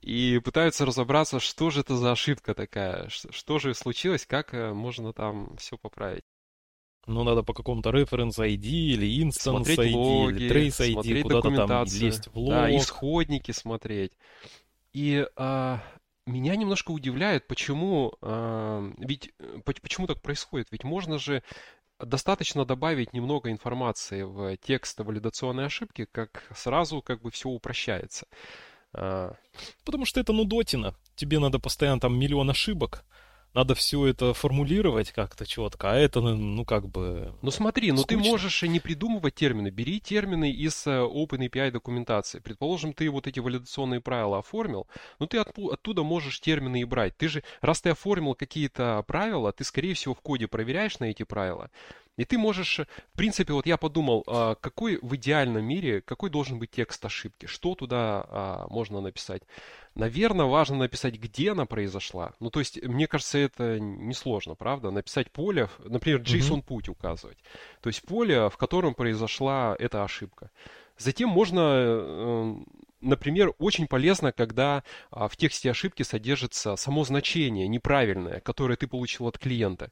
[0.02, 5.12] и пытаются разобраться, что же это за ошибка такая, что же случилось, как э, можно
[5.12, 6.24] там все поправить.
[7.06, 11.84] Ну, надо по какому-то reference ID или смотреть ID логи, или trace ID, куда-то там
[11.84, 12.50] лезть в лог.
[12.50, 14.12] Да, исходники смотреть.
[14.92, 15.82] И а,
[16.26, 20.68] меня немножко удивляет, почему, а, ведь э, почему так происходит?
[20.70, 21.42] Ведь можно же
[21.98, 28.26] достаточно добавить немного информации в текст валидационной ошибки, как сразу как бы все упрощается.
[28.92, 29.34] А,
[29.84, 30.94] потому что это нудотина.
[31.16, 33.04] Тебе надо постоянно там миллион ошибок.
[33.52, 37.34] Надо все это формулировать как-то четко, а это, ну, ну как бы...
[37.42, 39.70] Ну смотри, ну ты можешь не придумывать термины.
[39.70, 42.38] Бери термины из э, OpenAPI документации.
[42.38, 44.86] Предположим, ты вот эти валидационные правила оформил,
[45.18, 47.16] ну ты оттуда можешь термины и брать.
[47.16, 51.24] Ты же, раз ты оформил какие-то правила, ты, скорее всего, в коде проверяешь на эти
[51.24, 51.70] правила.
[52.20, 56.58] И ты можешь, в принципе, вот я подумал, а, какой в идеальном мире, какой должен
[56.58, 59.42] быть текст ошибки, что туда а, можно написать.
[59.94, 62.32] Наверное, важно написать, где она произошла.
[62.38, 64.90] Ну, то есть, мне кажется, это несложно, правда?
[64.90, 67.38] Написать поле, например, JSON-путь указывать.
[67.80, 70.50] То есть поле, в котором произошла эта ошибка.
[70.96, 72.54] Затем можно, э,
[73.00, 79.26] например, очень полезно, когда а, в тексте ошибки содержится само значение неправильное, которое ты получил
[79.26, 79.90] от клиента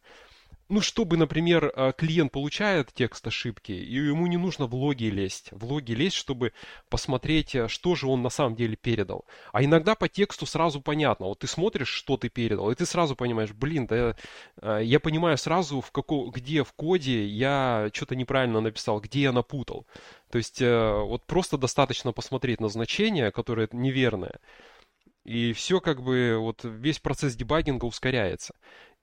[0.69, 5.49] ну, чтобы, например, а, клиент получает текст ошибки, и ему не нужно в логи лезть.
[5.51, 6.53] В логи лезть, чтобы
[6.91, 9.25] посмотреть, а, что же он на самом деле передал.
[9.53, 11.27] А иногда по тексту сразу понятно.
[11.27, 14.15] Вот ты смотришь, что ты передал, и ты сразу понимаешь, блин, да
[14.61, 19.33] а, я понимаю сразу, в како, где в коде я что-то неправильно написал, где я
[19.33, 19.87] напутал.
[20.31, 24.41] То есть вот просто достаточно посмотреть на значение, которое неверное.
[25.25, 28.55] И все как бы, вот весь процесс дебагинга ускоряется.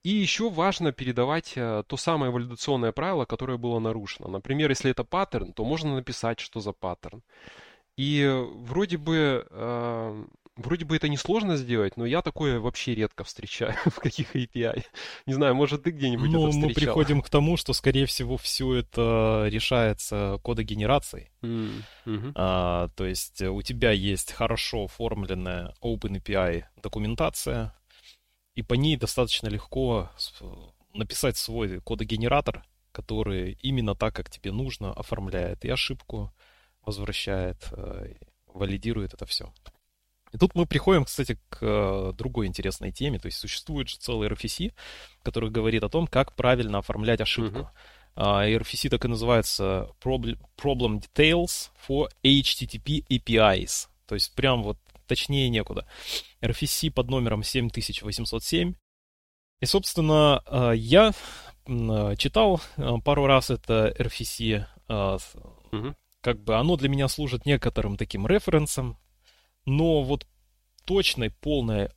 [0.06, 4.28] И еще важно передавать э, то самое валидационное правило, которое было нарушено.
[4.28, 7.24] Например, если это паттерн, то можно написать, что за паттерн.
[7.96, 13.74] И вроде бы, э, вроде бы это несложно сделать, но я такое вообще редко встречаю
[13.86, 14.84] в каких API.
[15.26, 16.68] Не знаю, может ты где-нибудь ну, это встречал?
[16.68, 21.32] мы приходим к тому, что, скорее всего, все это решается кодогенерацией.
[21.42, 22.32] Mm -hmm.
[22.36, 27.72] а, то есть у тебя есть хорошо оформленная OpenAPI документация,
[28.56, 30.10] и по ней достаточно легко
[30.94, 36.32] написать свой кодогенератор, который именно так, как тебе нужно, оформляет и ошибку,
[36.84, 38.14] возвращает, э,
[38.46, 39.52] валидирует это все.
[40.32, 43.18] И тут мы приходим, кстати, к э, другой интересной теме.
[43.18, 44.72] То есть существует же целый RFC,
[45.22, 47.70] который говорит о том, как правильно оформлять ошибку.
[48.16, 48.58] Uh-huh.
[48.58, 53.88] RFC так и называется Problem Details for HTTP APIs.
[54.06, 55.86] То есть прям вот точнее некуда.
[56.40, 58.74] RFC под номером 7807.
[59.60, 61.12] И, собственно, э, я
[61.66, 64.66] читал э, пару раз это RFC.
[64.88, 65.94] Угу.
[66.20, 68.98] Как бы оно для меня служит некоторым таким референсом,
[69.64, 70.26] но вот
[70.84, 71.90] точной, полной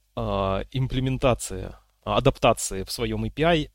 [0.72, 3.70] имплементации, адаптации в своем API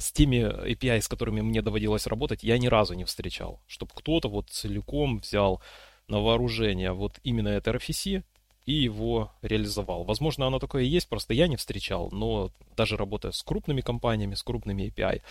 [0.00, 3.62] с теми API, с которыми мне доводилось работать, я ни разу не встречал.
[3.66, 5.62] Чтобы кто-то вот целиком взял
[6.08, 8.24] на вооружение вот именно это RFC
[8.66, 10.04] и его реализовал.
[10.04, 14.34] Возможно, оно такое и есть, просто я не встречал, но даже работая с крупными компаниями,
[14.34, 15.22] с крупными API,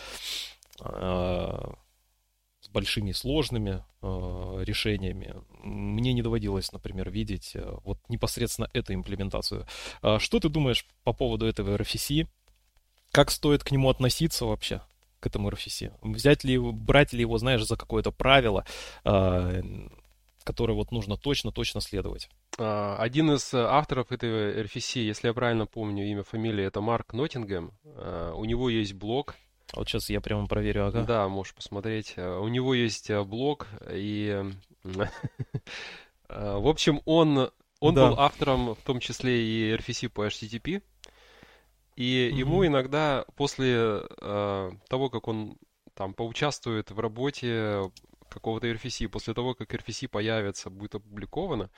[0.80, 1.76] а,
[2.62, 5.36] с большими сложными э, решениями.
[5.62, 9.68] Мне не доводилось, например, видеть э, вот непосредственно эту имплементацию.
[10.02, 12.28] Э, что ты думаешь по поводу этого RFC?
[13.12, 14.82] Как стоит к нему относиться вообще?
[15.20, 15.92] к этому RFC?
[16.02, 18.64] Взять ли, брать ли его, знаешь, за какое-то правило,
[20.46, 22.30] которое вот нужно точно-точно следовать?
[22.58, 27.14] А, один из э, авторов этого RFC, если я правильно помню имя, фамилия, это Марк
[27.14, 27.72] Ноттингем.
[27.84, 29.36] А, у него есть блог.
[29.74, 31.04] А вот сейчас я прямо проверю, ага.
[31.04, 32.18] Да, можешь посмотреть.
[32.18, 34.44] У него есть э, блог, и...
[36.28, 38.10] В общем, он, он да.
[38.10, 40.82] был автором, в том числе и RFC по HTTP.
[41.96, 42.36] И mm-hmm.
[42.36, 45.58] ему иногда после э, того, как он
[45.94, 47.92] там поучаствует в работе
[48.30, 51.70] какого-то RFC, после того, как RFC появится, будет опубликовано,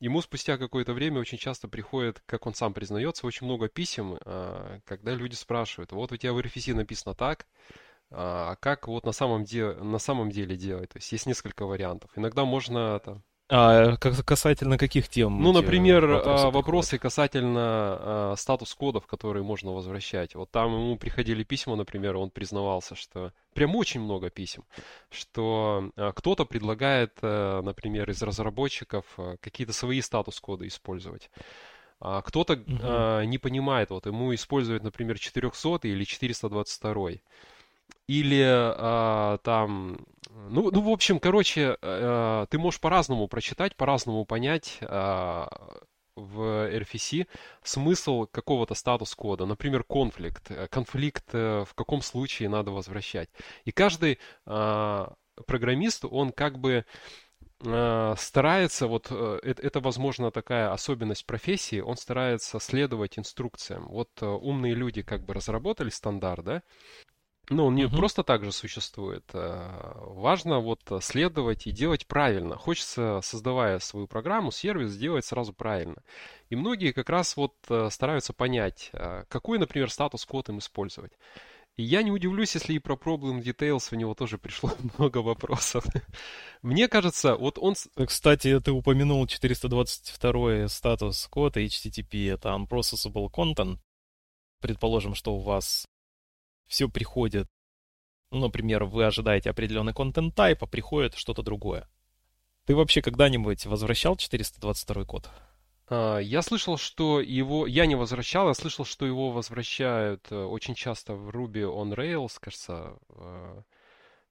[0.00, 4.80] ему спустя какое-то время очень часто приходит, как он сам признается, очень много писем, э,
[4.84, 7.46] когда люди спрашивают, вот у тебя в RFC написано так,
[8.12, 10.90] а как вот на самом, деле, на самом деле делать?
[10.90, 12.10] То есть есть несколько вариантов.
[12.16, 15.42] Иногда можно там, а касательно каких тем?
[15.42, 20.36] Ну, например, вопросы, а, вопросы касательно а, статус-кодов, которые можно возвращать.
[20.36, 24.64] Вот там ему приходили письма, например, он признавался, что прям очень много писем,
[25.10, 31.30] что а, кто-то предлагает, а, например, из разработчиков а, какие-то свои статус-коды использовать.
[32.02, 33.26] А кто-то угу.
[33.26, 37.10] не понимает, вот ему использовать, например, 400 или 422.
[38.10, 40.04] Или а, там,
[40.48, 45.48] ну, ну, в общем, короче, а, ты можешь по-разному прочитать, по-разному понять а,
[46.16, 47.28] в RFC
[47.62, 53.30] смысл какого-то статус-кода, например, конфликт, конфликт э, в каком случае надо возвращать.
[53.64, 55.14] И каждый а,
[55.46, 56.84] программист, он как бы
[57.60, 63.86] старается, вот это, это, возможно, такая особенность профессии, он старается следовать инструкциям.
[63.88, 66.62] Вот умные люди как бы разработали стандарт, да,
[67.50, 67.96] ну, он не угу.
[67.96, 69.24] просто так же существует.
[69.34, 72.56] А важно вот следовать и делать правильно.
[72.56, 76.02] Хочется, создавая свою программу, сервис, сделать сразу правильно.
[76.48, 81.12] И многие как раз вот э, стараются понять, а какой, например, статус-код им использовать.
[81.76, 85.84] И я не удивлюсь, если и про Problem Details у него тоже пришло много вопросов.
[86.62, 87.74] Мне кажется, вот он...
[88.06, 93.78] Кстати, ты упомянул 422 статус код HTTP, это Unprocessable Content.
[94.60, 95.86] Предположим, что у вас
[96.70, 97.48] все приходит.
[98.30, 101.90] Ну, например, вы ожидаете определенный контент type, а приходит что-то другое.
[102.64, 105.28] Ты вообще когда-нибудь возвращал 422 код?
[105.88, 107.66] А, я слышал, что его...
[107.66, 112.36] Я не возвращал, я слышал, что его возвращают э, очень часто в Ruby on Rails,
[112.40, 112.96] кажется.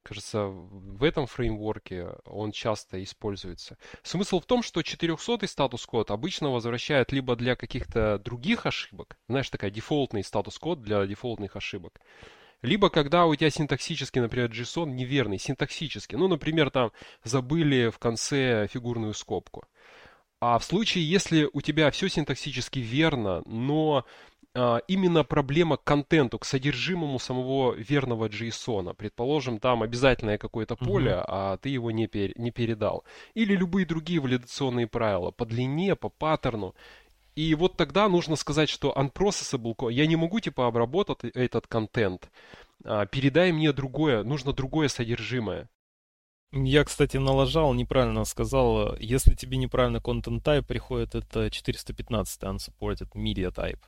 [0.03, 3.77] Кажется, в этом фреймворке он часто используется.
[4.01, 9.71] Смысл в том, что 400 статус-код обычно возвращают либо для каких-то других ошибок, знаешь, такая
[9.71, 11.99] дефолтный статус-код для дефолтных ошибок,
[12.61, 16.15] либо когда у тебя синтаксически, например, JSON неверный, синтаксически.
[16.15, 16.91] Ну, например, там
[17.23, 19.65] забыли в конце фигурную скобку.
[20.41, 24.05] А в случае, если у тебя все синтаксически верно, но
[24.87, 28.93] именно проблема к контенту, к содержимому самого верного JSON.
[28.95, 31.25] Предположим, там обязательное какое-то поле, uh-huh.
[31.27, 33.03] а ты его не, пер, не передал.
[33.35, 36.73] Или любые другие валидационные правила по длине, по паттерну.
[37.35, 42.29] И вот тогда нужно сказать, что unprocessable, я не могу типа обработать этот контент.
[42.83, 45.69] А, передай мне другое, нужно другое содержимое.
[46.51, 48.95] Я, кстати, налажал, неправильно сказал.
[48.97, 53.79] Если тебе неправильно content type приходит, это 415 unsupported media type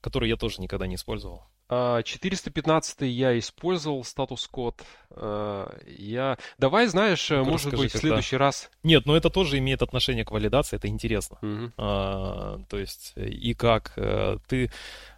[0.00, 1.44] который я тоже никогда не использовал.
[1.68, 4.82] 415 а, я использовал статус-код.
[5.10, 6.38] А, я...
[6.58, 8.70] Давай, знаешь, ну, может быть, в следующий раз...
[8.84, 11.38] Нет, но это тоже имеет отношение к валидации, это интересно.
[11.42, 11.72] Угу.
[11.76, 14.70] А, то есть, и как э, ты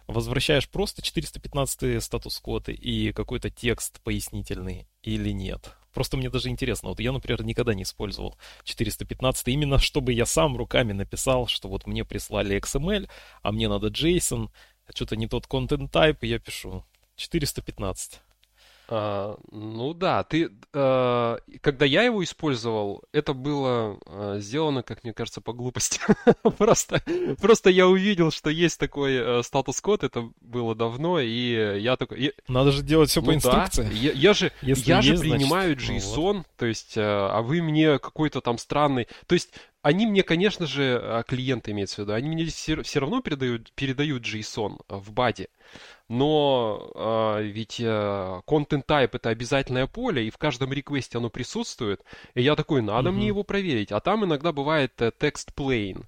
[0.07, 5.75] возвращаешь просто 415 статус-код и какой-то текст пояснительный или нет.
[5.93, 6.89] Просто мне даже интересно.
[6.89, 11.87] Вот я, например, никогда не использовал 415 именно чтобы я сам руками написал, что вот
[11.87, 13.09] мне прислали XML,
[13.41, 14.49] а мне надо JSON,
[14.93, 16.83] что-то не тот content type, и я пишу
[17.15, 18.21] 415.
[18.91, 25.13] А, ну да, ты, а, когда я его использовал, это было а, сделано, как мне
[25.13, 25.99] кажется, по глупости.
[26.57, 27.03] просто,
[27.39, 32.19] просто я увидел, что есть такой а, статус-код, это было давно, и я такой...
[32.19, 32.31] Я...
[32.47, 33.83] Надо же делать все ну, по инструкции.
[33.83, 33.91] Да.
[33.91, 36.47] Я, я же, Если я есть, же принимаю значит, JSON, ну, вот.
[36.57, 39.07] то есть, а, а вы мне какой-то там странный...
[39.27, 43.21] То есть, они мне, конечно же, клиенты имеется в виду, они мне все, все равно
[43.21, 45.49] передают, передают JSON в баде
[46.09, 52.03] но э, ведь э, content type это обязательное поле, и в каждом реквесте оно присутствует,
[52.33, 53.13] и я такой, надо mm-hmm.
[53.13, 56.03] мне его проверить, а там иногда бывает э, text plain,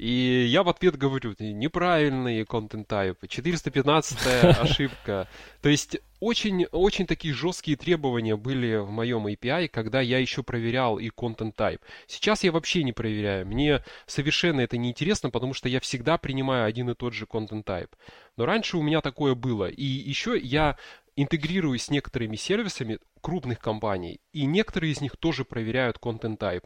[0.00, 4.18] И я в ответ говорю, неправильные контент-тайпы, 415
[4.58, 5.28] ошибка.
[5.60, 10.98] То есть очень, очень такие жесткие требования были в моем API, когда я еще проверял
[10.98, 11.80] и content type.
[12.06, 13.46] Сейчас я вообще не проверяю.
[13.46, 17.64] Мне совершенно это не интересно, потому что я всегда принимаю один и тот же content
[17.64, 17.90] type.
[18.38, 19.66] Но раньше у меня такое было.
[19.66, 20.78] И еще я
[21.16, 26.64] интегрируюсь с некоторыми сервисами крупных компаний, и некоторые из них тоже проверяют content type.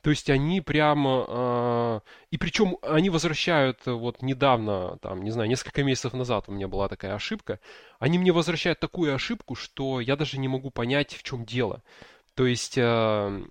[0.00, 1.26] То есть они прямо...
[1.28, 2.00] Э,
[2.30, 6.88] и причем они возвращают, вот недавно, там, не знаю, несколько месяцев назад у меня была
[6.88, 7.60] такая ошибка,
[7.98, 11.82] они мне возвращают такую ошибку, что я даже не могу понять, в чем дело.
[12.34, 13.44] То есть э,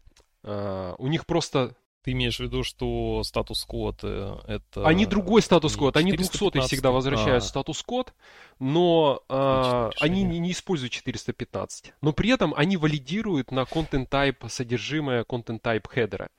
[0.43, 4.85] э, у них просто ты имеешь в виду, что статус-код э, это...
[4.85, 7.47] Они другой статус-код, они 200 всегда возвращают а.
[7.47, 8.13] статус-код,
[8.59, 11.93] но а, они не, не используют 415.
[12.01, 16.29] Но при этом они валидируют на content type содержимое content type хедера.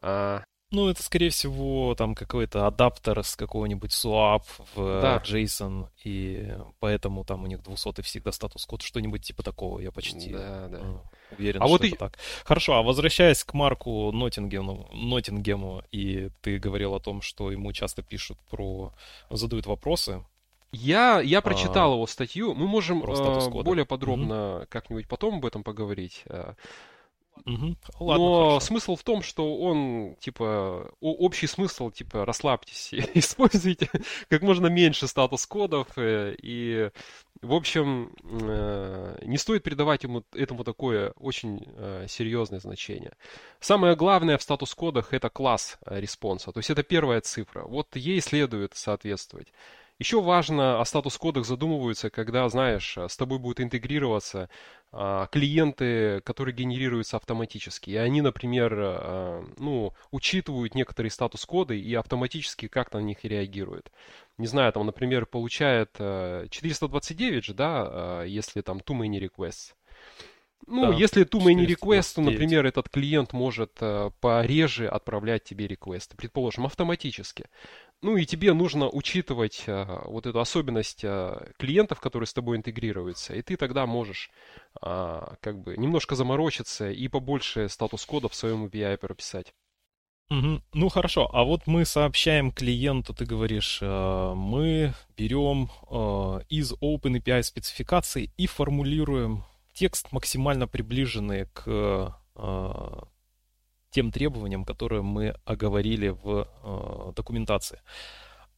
[0.00, 4.42] А, ну, это, скорее всего, там какой-то адаптер с какого-нибудь SOAP
[4.74, 5.22] в да.
[5.24, 10.68] JSON, и поэтому там у них 200 всегда статус-код, что-нибудь типа такого, я почти да,
[10.68, 11.02] да.
[11.38, 11.98] Уверен, а что вот это и...
[11.98, 12.18] так.
[12.44, 18.02] Хорошо, а возвращаясь к Марку Ноттингему, Ноттингему, и ты говорил о том, что ему часто
[18.02, 18.92] пишут про...
[19.30, 20.24] задают вопросы,
[20.72, 22.52] я, я прочитал а, его статью.
[22.52, 24.66] Мы можем э, более подробно mm-hmm.
[24.66, 26.24] как-нибудь потом об этом поговорить.
[27.46, 27.76] Угу.
[28.00, 28.60] Ладно, Но хорошо.
[28.60, 33.90] смысл в том, что он, типа, общий смысл, типа, расслабьтесь, используйте
[34.28, 36.90] как можно меньше статус-кодов, э, и,
[37.42, 43.12] в общем, э, не стоит придавать ему, этому такое очень э, серьезное значение.
[43.60, 48.20] Самое главное в статус-кодах это класс response а, то есть это первая цифра, вот ей
[48.20, 49.52] следует соответствовать.
[50.00, 54.48] Еще важно о статус-кодах задумываются, когда, знаешь, с тобой будут интегрироваться
[54.90, 57.90] а, клиенты, которые генерируются автоматически.
[57.90, 63.92] И они, например, а, ну, учитывают некоторые статус-коды и автоматически как-то на них реагируют.
[64.36, 69.74] Не знаю, там, например, получает 429 а, же, да, если там too many requests.
[70.66, 73.80] Ну, да, если too many requests, то, например, этот клиент может
[74.20, 77.46] пореже отправлять тебе реквесты, предположим, автоматически.
[78.02, 83.34] Ну и тебе нужно учитывать а, вот эту особенность а, клиентов, которые с тобой интегрируются,
[83.34, 84.30] и ты тогда можешь
[84.80, 89.54] а, как бы немножко заморочиться и побольше статус-кодов в своем API прописать.
[90.30, 90.62] Угу.
[90.72, 97.42] Ну хорошо, а вот мы сообщаем клиенту, ты говоришь, э, мы берем э, из OpenAPI
[97.42, 102.08] спецификации и формулируем текст максимально приближенный к э,
[103.94, 107.80] тем требованиям, которые мы оговорили в э, документации.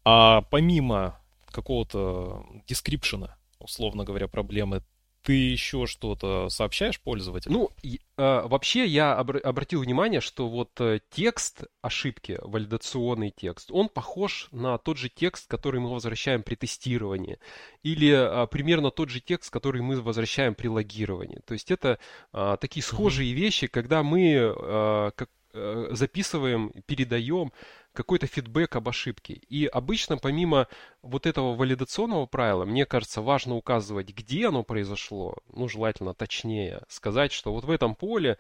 [0.03, 1.21] А помимо
[1.51, 4.83] какого-то дескрипшена, условно говоря, проблемы,
[5.27, 7.53] ты еще что-то сообщаешь пользователю?
[7.53, 13.73] Ну, и, э, вообще я обр- обратил внимание, что вот э, текст ошибки, валидационный текст,
[13.73, 17.41] он похож на тот же текст, который мы возвращаем при тестировании,
[17.83, 21.41] или э, примерно тот же текст, который мы возвращаем при логировании.
[21.45, 21.99] То есть это
[22.33, 23.35] э, такие схожие mm-hmm.
[23.37, 27.51] вещи, когда мы э, как, э, записываем, передаем
[27.97, 29.35] какой-то фидбэк об ошибке.
[29.49, 30.69] И обычно помимо
[31.03, 37.33] вот этого валидационного правила, мне кажется, важно указывать, где оно произошло, ну, желательно точнее, сказать,
[37.33, 38.39] что вот в этом поле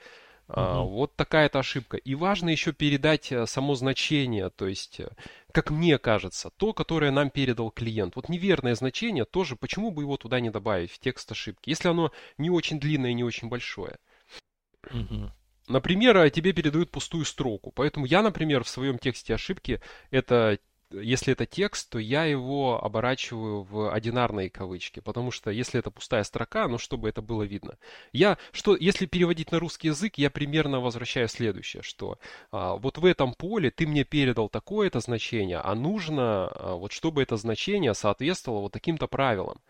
[0.49, 1.97] а, вот такая-то ошибка.
[1.97, 5.09] И важно еще передать э, само значение, то есть, э,
[5.53, 8.14] как мне кажется, то, которое нам передал клиент.
[8.14, 12.12] Вот неверное значение тоже, почему бы его туда не добавить в текст ошибки, если оно
[12.38, 13.97] не очень длинное и не очень большое.
[14.90, 15.33] Угу.
[15.68, 17.72] Например, а тебе передают пустую строку.
[17.72, 20.59] Поэтому я, например, в своем тексте ошибки, это
[20.90, 26.22] если это текст, то я его оборачиваю в одинарные кавычки, потому что если это пустая
[26.22, 27.76] строка, ну чтобы это было видно.
[28.12, 32.18] Я, что, если переводить на русский язык, я примерно возвращаю следующее, что
[32.52, 37.22] а, вот в этом поле ты мне передал такое-то значение, а нужно, а, вот чтобы
[37.22, 39.61] это значение соответствовало вот таким-то правилам.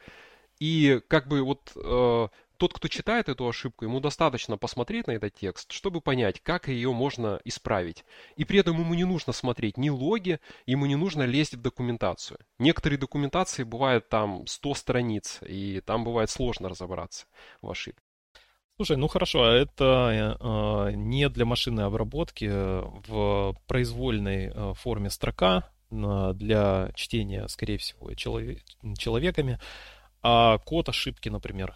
[0.59, 5.35] И как бы вот э, тот, кто читает эту ошибку, ему достаточно посмотреть на этот
[5.35, 8.05] текст, чтобы понять, как ее можно исправить.
[8.37, 12.39] И при этом ему не нужно смотреть ни логи, ему не нужно лезть в документацию.
[12.59, 17.27] Некоторые документации бывают там 100 страниц, и там бывает сложно разобраться
[17.63, 18.01] в ошибке.
[18.77, 25.09] Слушай, ну хорошо, а это э, не для машинной обработки э, в произвольной э, форме
[25.09, 28.63] строка э, для чтения, скорее всего, человек,
[28.99, 29.59] человеками,
[30.23, 31.75] а код ошибки, например,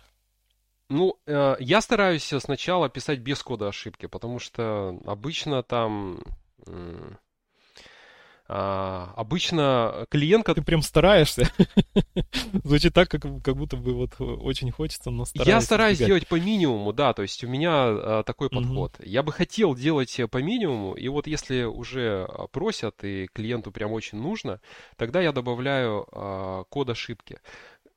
[0.90, 6.21] ну, э, я стараюсь сначала писать без кода ошибки, потому что обычно там...
[8.52, 10.46] А, обычно клиент...
[10.46, 11.48] Ты прям стараешься.
[12.64, 15.48] Звучит так, как, как будто бы вот очень хочется, но стараюсь.
[15.48, 16.08] Я стараюсь избегать.
[16.08, 18.96] делать по минимуму, да, то есть у меня а, такой подход.
[18.98, 19.08] Угу.
[19.08, 24.19] Я бы хотел делать по минимуму, и вот если уже просят, и клиенту прям очень
[24.19, 24.60] нужно,
[24.96, 27.38] тогда я добавляю код ошибки.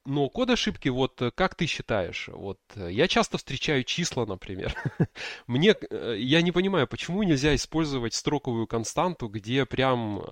[0.06, 2.28] Но код ошибки, вот э, как ты считаешь?
[2.28, 4.76] Вот э, я часто встречаю числа, например.
[5.47, 10.24] Мне, э, я не понимаю, почему нельзя использовать строковую константу, где прям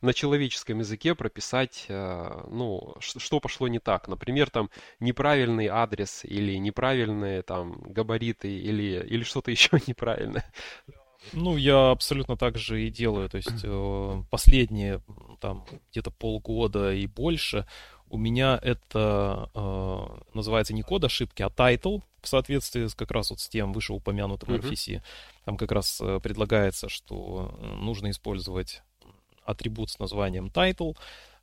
[0.00, 4.08] на человеческом языке прописать, ну, что пошло не так.
[4.08, 10.50] Например, там неправильный адрес или неправильные там габариты или, или что-то еще неправильное.
[11.32, 13.28] Ну, я абсолютно так же и делаю.
[13.28, 13.64] То есть
[14.30, 15.02] последние
[15.40, 17.66] там где-то полгода и больше
[18.10, 23.30] у меня это э, называется не код ошибки, а title в соответствии с, как раз
[23.30, 24.70] вот с тем вышеупомянутым uh-huh.
[24.70, 25.02] RFC.
[25.44, 28.82] Там как раз э, предлагается, что нужно использовать
[29.44, 30.96] атрибут с названием title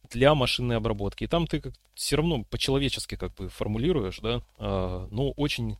[0.09, 1.23] для машинной обработки.
[1.23, 5.77] И там ты как, все равно по-человечески как бы формулируешь, да, э, но очень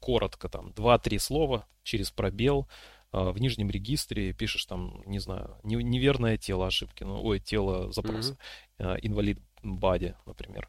[0.00, 2.66] коротко, там, 2-3 слова через пробел,
[3.12, 8.36] э, в нижнем регистре пишешь там, не знаю, неверное тело ошибки, ну, ой, тело запроса,
[8.78, 8.98] mm-hmm.
[9.02, 10.68] инвалид баде, например.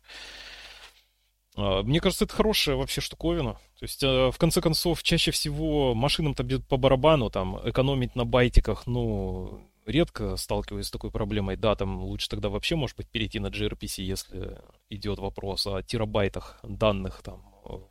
[1.55, 3.53] А, мне кажется, это хорошая вообще штуковина.
[3.53, 8.87] То есть, а, в конце концов, чаще всего машинам-то по барабану, там, экономить на байтиках,
[8.87, 11.55] ну, редко сталкиваюсь с такой проблемой.
[11.55, 16.59] Да, там лучше тогда вообще, может быть, перейти на gRPC, если идет вопрос о терабайтах
[16.63, 17.89] данных, там, в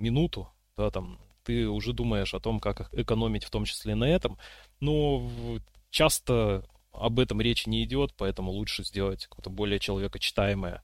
[0.00, 4.38] минуту, да, там, ты уже думаешь о том, как экономить в том числе на этом.
[4.80, 5.28] Но
[5.90, 10.82] часто об этом речи не идет, поэтому лучше сделать какое-то более человекочитаемое,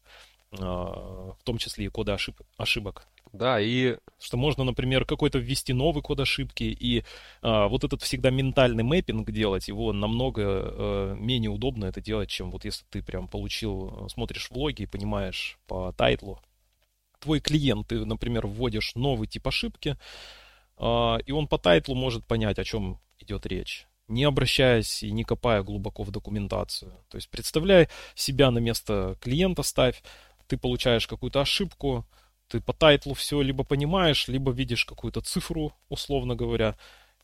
[0.52, 3.06] а, в том числе и коды ошиб- ошибок.
[3.32, 3.96] Да, и...
[4.18, 7.04] Что можно, например, какой-то ввести новый код ошибки, и
[7.42, 12.50] а, вот этот всегда ментальный мэппинг делать, его намного а, менее удобно это делать, чем
[12.50, 16.40] вот если ты прям получил, смотришь влоги и понимаешь по тайтлу.
[17.18, 19.96] Твой клиент, ты, например, вводишь новый тип ошибки,
[20.78, 25.24] а, и он по тайтлу может понять, о чем идет речь не обращаясь и не
[25.24, 26.92] копая глубоко в документацию.
[27.08, 30.02] То есть представляй себя на место клиента, ставь,
[30.46, 32.06] ты получаешь какую-то ошибку,
[32.48, 36.76] ты по тайтлу все либо понимаешь, либо видишь какую-то цифру, условно говоря,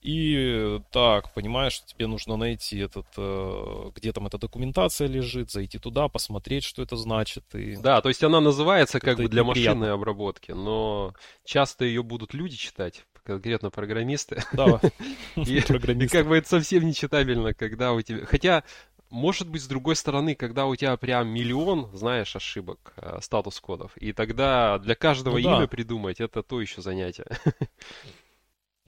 [0.03, 5.79] и так, понимаешь, что тебе нужно найти этот, э, где там эта документация лежит, зайти
[5.79, 7.45] туда, посмотреть, что это значит.
[7.55, 7.77] И...
[7.77, 9.79] Да, то есть она называется как бы для неприятно.
[9.79, 11.15] машинной обработки, но
[11.45, 14.43] часто ее будут люди читать, конкретно программисты.
[14.53, 14.81] Да,
[15.37, 16.05] и, программисты.
[16.05, 18.25] И как бы это совсем не читабельно, когда у тебя...
[18.27, 18.65] Хотя,
[19.11, 24.13] может быть, с другой стороны, когда у тебя прям миллион, знаешь, ошибок, э, статус-кодов, и
[24.13, 25.67] тогда для каждого ну, имя да.
[25.67, 27.27] придумать, это то еще занятие.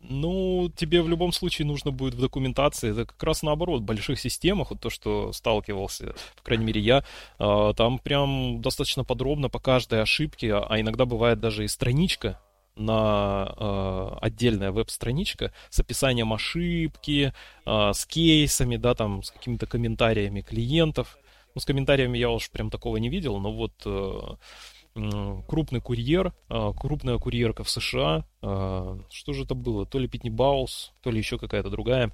[0.07, 4.21] Ну, тебе в любом случае нужно будет в документации, это как раз наоборот, в больших
[4.21, 7.05] системах, вот то, что сталкивался, по крайней мере, я,
[7.39, 12.39] а, там прям достаточно подробно по каждой ошибке, а иногда бывает даже и страничка
[12.77, 17.33] на э, отдельная веб-страничка с описанием ошибки,
[17.67, 21.19] э, с кейсами, да, там, с какими-то комментариями клиентов.
[21.55, 24.21] Ну, с комментариями я уж прям такого не видел, но вот э,
[24.97, 30.09] э, крупный курьер, э, крупная курьерка в США, э, что же это было, то ли
[30.09, 32.11] Питни Баус, то ли еще какая-то другая,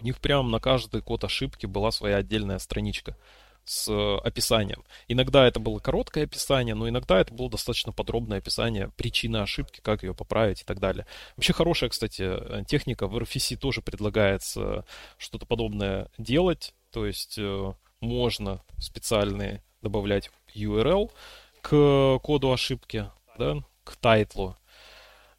[0.00, 3.16] у них прям на каждый код ошибки была своя отдельная страничка
[3.64, 4.84] с э, описанием.
[5.08, 10.02] Иногда это было короткое описание, но иногда это было достаточно подробное описание причины ошибки, как
[10.02, 11.06] ее поправить и так далее.
[11.36, 13.06] Вообще хорошая, кстати, э, техника.
[13.06, 14.84] В RFC тоже предлагается
[15.18, 16.74] что-то подобное делать.
[16.90, 21.10] То есть э, можно специальные добавлять URL
[21.62, 24.56] к коду ошибки, да, к тайтлу.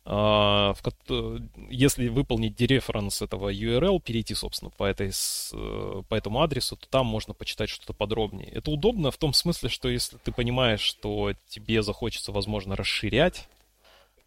[0.04, 1.40] А, в,
[1.70, 7.06] если выполнить дереференс этого URL, перейти, собственно, по, этой, э, по этому адресу, то там
[7.06, 8.50] можно почитать что-то подробнее.
[8.50, 13.48] Это удобно в том смысле, что если ты понимаешь, что тебе захочется, возможно, расширять,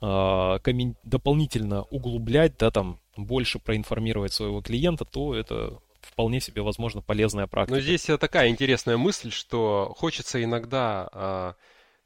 [0.00, 0.60] а,
[1.02, 7.74] дополнительно углублять, да, там, больше проинформировать своего клиента, то это вполне себе, возможно, полезная практика.
[7.74, 11.54] Но здесь такая интересная мысль, что хочется иногда а,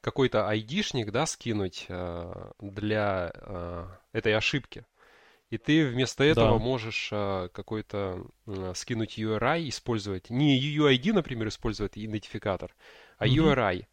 [0.01, 4.87] какой-то айдишник, да, скинуть э, для э, этой ошибки.
[5.51, 6.65] И ты вместо этого да.
[6.65, 10.31] можешь э, какой-то э, скинуть URI, использовать.
[10.31, 12.75] Не UUID, например, использовать идентификатор,
[13.17, 13.55] а mm-hmm.
[13.55, 13.87] URI.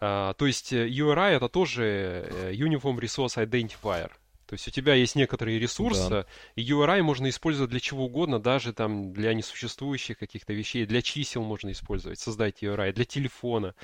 [0.00, 4.10] Э, то есть э, URI это тоже э, Uniform Resource Identifier.
[4.50, 6.26] То есть у тебя есть некоторые ресурсы, да.
[6.56, 11.44] и URI можно использовать для чего угодно, даже там для несуществующих каких-то вещей, для чисел
[11.44, 13.76] можно использовать, создать URI, для телефона.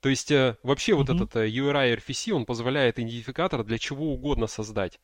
[0.00, 0.94] То есть э, вообще mm-hmm.
[0.94, 4.98] вот этот э, URI RFC, он позволяет идентификатор для чего угодно создать.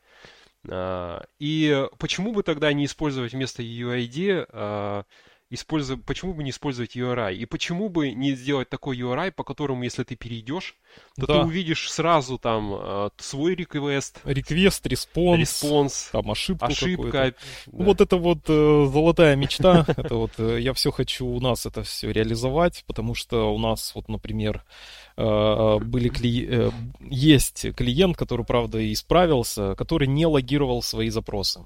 [0.66, 5.04] А, и почему бы тогда не использовать вместо UID
[5.50, 7.34] использовать, почему бы не использовать URI?
[7.34, 10.76] И почему бы не сделать такой URI, по которому, если ты перейдешь,
[11.16, 11.34] то да.
[11.34, 14.20] ты увидишь сразу там э, свой request.
[14.24, 15.40] Request, response.
[15.40, 16.08] Response.
[16.12, 17.34] Там ошибку Ошибка.
[17.66, 17.72] Да.
[17.72, 19.84] Вот это вот э, золотая мечта.
[19.96, 23.92] Это вот э, я все хочу у нас это все реализовать, потому что у нас
[23.94, 24.64] вот, например,
[25.16, 26.70] э, были кли...
[27.00, 31.60] Есть клиент, который, правда, исправился, который не логировал свои запросы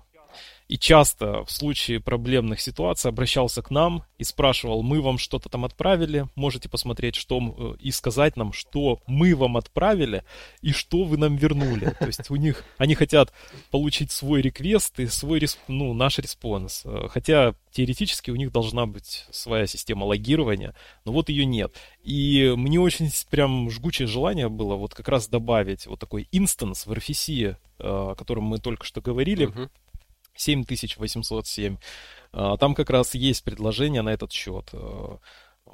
[0.66, 5.64] и часто в случае проблемных ситуаций обращался к нам и спрашивал, мы вам что-то там
[5.64, 10.24] отправили, можете посмотреть, что э, и сказать нам, что мы вам отправили
[10.62, 11.94] и что вы нам вернули.
[11.98, 13.32] То есть у них, они хотят
[13.70, 16.82] получить свой request и свой, ну, наш response.
[16.86, 21.74] Э, хотя теоретически у них должна быть своя система логирования, но вот ее нет.
[22.02, 26.92] И мне очень прям жгучее желание было вот как раз добавить вот такой инстанс в
[26.92, 29.68] RFC, э, о котором мы только что говорили, uh-huh
[30.36, 31.76] 7807.
[32.32, 34.70] А, там как раз есть предложение на этот счет.
[34.72, 35.18] А,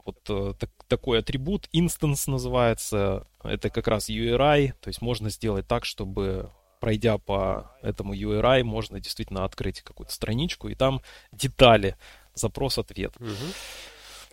[0.04, 5.66] вот э, так, такой атрибут, instance называется, это как раз URI, то есть можно сделать
[5.66, 6.50] так, чтобы
[6.80, 11.02] пройдя по этому URI, можно действительно открыть какую-то страничку, и там
[11.32, 11.96] детали,
[12.34, 13.14] запрос-ответ.
[13.20, 13.28] Угу.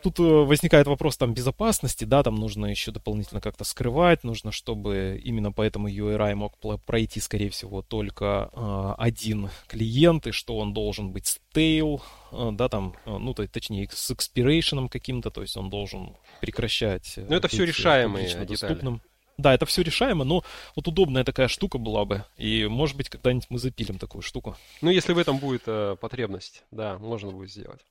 [0.08, 5.20] Тут э, возникает вопрос там безопасности, да, там нужно еще дополнительно как-то скрывать, нужно, чтобы
[5.22, 6.54] именно по этому URI мог
[6.86, 12.00] пройти, скорее всего, только э, один клиент, и что он должен быть stale,
[12.32, 17.16] э, да, там, э, ну, то, точнее, с expiration каким-то, то есть он должен прекращать.
[17.18, 18.46] Ну, это все решаемые детали.
[18.46, 19.02] Доступным.
[19.38, 20.46] Да, это все решаемо, но
[20.78, 22.24] вот удобная такая штука была бы.
[22.38, 24.56] И, может быть, когда-нибудь мы запилим такую штуку.
[24.82, 27.82] Ну, если в этом будет э, потребность, да, можно будет сделать.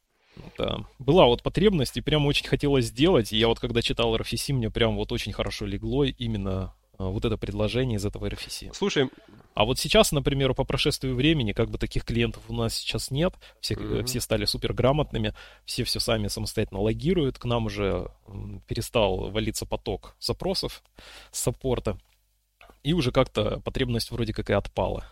[0.59, 0.79] Да.
[0.99, 3.33] Была вот потребность, и прям очень хотелось сделать.
[3.33, 7.25] И я вот когда читал RFC, мне прям вот очень хорошо легло именно а, вот
[7.25, 8.71] это предложение из этого RFC.
[8.73, 9.11] Слушай,
[9.55, 13.35] а вот сейчас, например, по прошествию времени, как бы таких клиентов у нас сейчас нет,
[13.61, 14.05] все, mm-hmm.
[14.05, 15.35] все стали супер грамотными,
[15.65, 18.11] все все сами самостоятельно логируют, к нам уже
[18.67, 20.83] перестал валиться поток запросов
[21.31, 21.99] с саппорта,
[22.83, 25.05] и уже как-то потребность вроде как и отпала.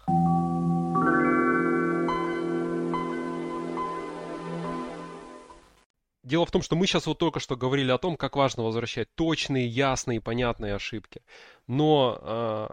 [6.25, 9.15] Дело в том, что мы сейчас вот только что говорили о том, как важно возвращать
[9.15, 11.21] точные, ясные, понятные ошибки.
[11.67, 12.69] Но э,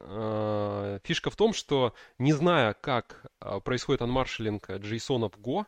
[0.00, 5.64] э, фишка в том, что не зная, как э, происходит анмаршалинг JSON в Go,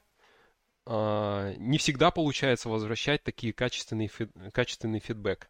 [0.87, 5.49] э, не всегда получается возвращать такие качественные, фид, качественный фидбэк.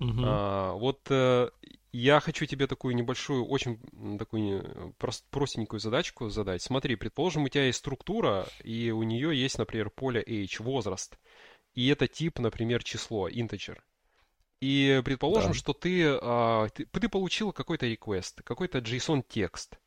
[0.00, 0.20] Угу.
[0.22, 1.48] А, вот э,
[1.92, 3.78] я хочу тебе такую небольшую, очень
[4.18, 6.62] такую прост, простенькую задачку задать.
[6.62, 11.18] Смотри, предположим, у тебя есть структура, и у нее есть, например, поле age, возраст.
[11.74, 13.78] И это тип, например, число, integer.
[14.60, 15.58] И предположим, да.
[15.58, 19.78] что ты, а, ты, ты получил какой-то request, какой-то JSON текст.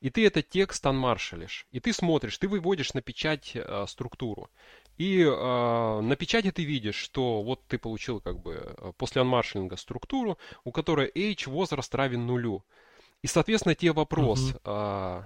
[0.00, 1.66] И ты этот текст анмаршалишь.
[1.72, 4.50] И ты смотришь, ты выводишь на печать а, структуру.
[5.00, 9.76] И э, на печати ты видишь, что вот ты получил как бы э, после анмаршалинга
[9.76, 12.66] структуру, у которой age возраст равен нулю.
[13.22, 14.58] И, соответственно, тебе вопрос, угу.
[14.62, 15.22] э,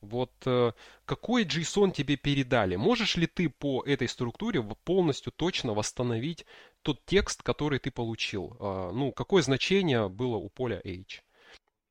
[0.00, 0.72] вот э,
[1.04, 2.74] какой JSON тебе передали?
[2.74, 6.44] Можешь ли ты по этой структуре полностью точно восстановить
[6.82, 8.56] тот текст, который ты получил?
[8.58, 11.20] Э, ну, какое значение было у поля age?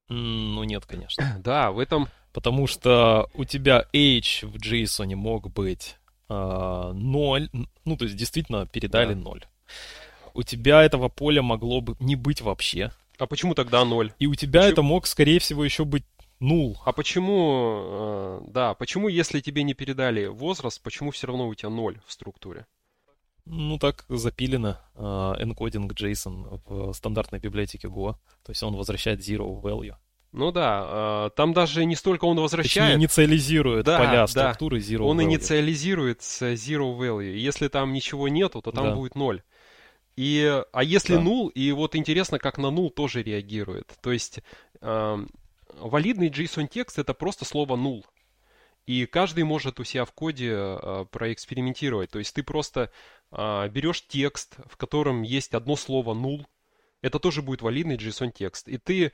[0.10, 1.38] Ну, нет, конечно.
[1.40, 2.10] Да, в этом...
[2.34, 5.98] Потому что у тебя age в JSON мог быть
[6.30, 7.50] ноль,
[7.86, 9.20] ну, то есть действительно передали да.
[9.22, 9.46] 0.
[10.34, 12.92] У тебя этого поля могло бы не быть вообще.
[13.20, 14.14] А почему тогда 0?
[14.20, 14.74] И у тебя почему?
[14.74, 16.06] это мог, скорее всего, еще быть
[16.40, 16.80] нул.
[16.86, 21.70] А почему, э, да, почему, если тебе не передали возраст, почему все равно у тебя
[21.70, 22.66] 0 в структуре?
[23.46, 28.16] Ну, так запилено э, encoding JSON в стандартной библиотеке Go.
[28.44, 29.96] То есть он возвращает zero value.
[30.34, 32.88] Ну да, э, там даже не столько он возвращает...
[32.88, 35.24] Точнее, инициализирует да, поля структуры Zero Он value.
[35.26, 37.36] инициализирует с Zero Value.
[37.36, 38.96] Если там ничего нету, то там да.
[38.96, 39.44] будет 0.
[40.16, 41.22] И, а если да.
[41.22, 43.94] нул, и вот интересно, как на нул тоже реагирует.
[44.02, 44.40] То есть
[44.82, 45.26] э,
[45.80, 48.04] валидный JSON текст это просто слово нул.
[48.88, 52.10] И каждый может у себя в коде э, проэкспериментировать.
[52.10, 52.92] То есть ты просто
[53.32, 56.46] э, берешь текст, в котором есть одно слово null,
[57.04, 58.68] это тоже будет валидный JSON текст.
[58.68, 59.12] И ты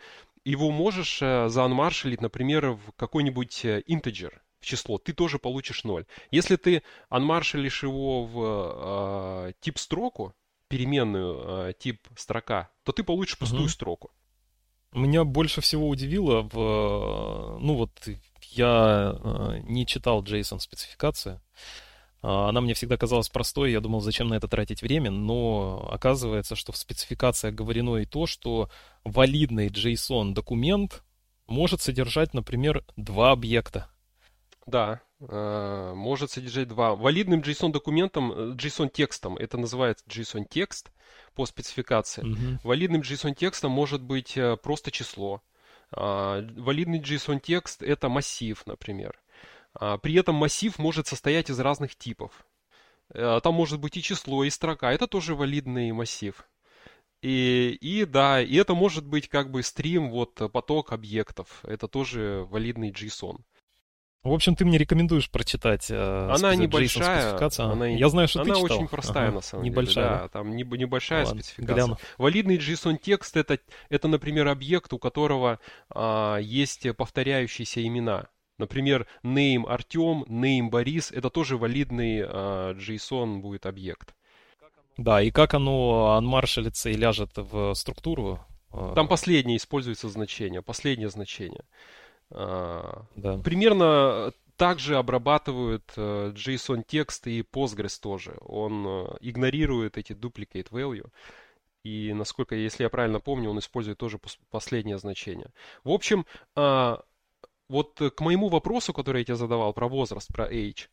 [0.49, 6.05] его можешь э, заанмаршалить, например, в какой-нибудь э, integer, в число, ты тоже получишь 0.
[6.31, 10.33] Если ты анмаршалишь его в э, тип строку,
[10.67, 13.69] переменную э, тип строка, то ты получишь пустую угу.
[13.69, 14.11] строку.
[14.91, 16.57] Меня больше всего удивило в...
[16.57, 17.91] Э, ну вот
[18.51, 21.39] я не читал JSON спецификации.
[22.22, 26.55] А, она мне всегда казалась простой, я думал, зачем на это тратить время, но оказывается,
[26.55, 28.70] что в спецификациях говорено и то, что
[29.03, 31.03] валидный JSON документ
[31.47, 33.89] может содержать, например, два объекта.
[34.65, 36.95] Да, э, может содержать два.
[36.95, 40.91] Валидным JSON документом, JSON текстом, это называется JSON текст
[41.34, 42.24] по спецификации.
[42.24, 42.59] Mm-hmm.
[42.63, 45.41] Валидным JSON текстом может быть просто число.
[45.91, 49.20] А, валидный JSON текст это массив, например.
[49.74, 52.45] А, при этом массив может состоять из разных типов.
[53.11, 54.93] Там может быть и число, и строка.
[54.93, 56.47] Это тоже валидный массив.
[57.24, 61.59] И, и да, и это может быть как бы стрим, вот поток объектов.
[61.63, 63.41] Это тоже валидный JSON.
[64.22, 65.89] В общем, ты мне рекомендуешь прочитать.
[65.89, 67.38] Э, она небольшая.
[67.57, 68.78] Она, Я знаю, что она ты читал.
[68.78, 70.20] очень простая ага, на самом небольшая, деле.
[70.20, 71.74] Да, там не, небольшая Ладно, спецификация.
[71.74, 71.97] Гляну.
[72.17, 75.59] Валидный JSON текст это, это, например, объект, у которого
[75.89, 78.28] а, есть повторяющиеся имена.
[78.60, 84.14] Например, name Артем, name Борис, это тоже валидный а, JSON будет объект.
[84.97, 88.39] Да, и как оно анмаршалится и ляжет в структуру?
[88.72, 91.64] А, Там последнее используется значение, последнее значение.
[92.32, 93.38] А, да.
[93.38, 98.36] Примерно также обрабатывают э, JSON текст и Postgres тоже.
[98.41, 101.10] Он э, игнорирует эти duplicate value.
[101.86, 104.20] И насколько, если я правильно помню, он использует тоже
[104.51, 105.53] последнее значение.
[105.86, 106.26] В общем,
[107.70, 110.88] вот к моему вопросу, который я тебе задавал про возраст, про age,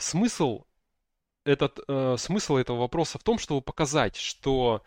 [0.00, 0.64] смысл
[1.44, 4.82] этот, э, смысл этого вопроса в том, чтобы показать, что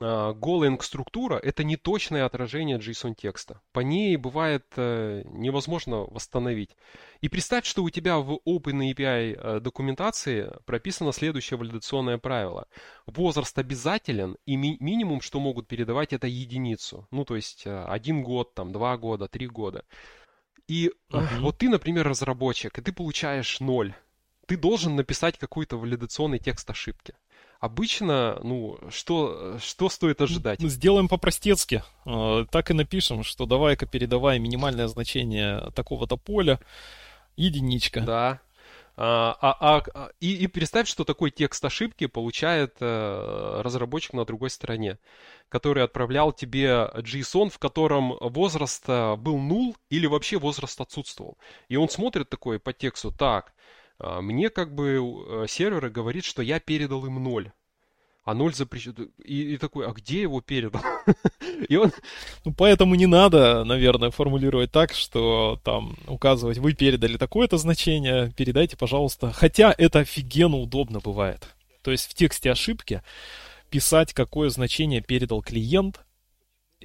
[0.00, 3.60] Golang структура это не точное отражение JSON текста.
[3.72, 6.76] По ней бывает э, невозможно восстановить.
[7.22, 12.68] И представь, что у тебя в OpenAPI э, документации прописано следующее валидационное правило.
[13.06, 17.08] Возраст обязателен, и ми- минимум, что могут передавать, это единицу.
[17.10, 19.84] Ну, то есть э, один год, там, два года, три года.
[20.68, 21.40] И uh-huh.
[21.40, 23.94] вот ты, например, разработчик, и ты получаешь ноль
[24.46, 27.14] ты должен написать какой-то валидационный текст ошибки.
[27.60, 30.60] Обычно, ну, что, что стоит ожидать?
[30.60, 31.82] Сделаем по-простецки.
[32.04, 36.60] А, так и напишем, что давай-ка передавай минимальное значение такого-то поля,
[37.36, 38.00] единичка.
[38.00, 38.40] Да.
[38.98, 44.48] А, а, а, и, и представь, что такой текст ошибки получает а, разработчик на другой
[44.48, 44.98] стороне,
[45.50, 51.36] который отправлял тебе JSON, в котором возраст э, был нул или вообще возраст отсутствовал.
[51.68, 53.52] И он смотрит такой по тексту, так,
[53.98, 57.52] мне как бы э, серверы говорит, что я передал им ноль.
[58.24, 59.12] А ноль запрещен.
[59.24, 60.82] И, и такой, а где его передал?
[61.68, 61.92] и он...
[62.44, 68.76] Ну, поэтому не надо, наверное, формулировать так, что там указывать, вы передали такое-то значение, передайте,
[68.76, 69.32] пожалуйста.
[69.32, 71.54] Хотя это офигенно удобно бывает.
[71.82, 73.02] То есть в тексте ошибки
[73.70, 76.00] писать, какое значение передал клиент,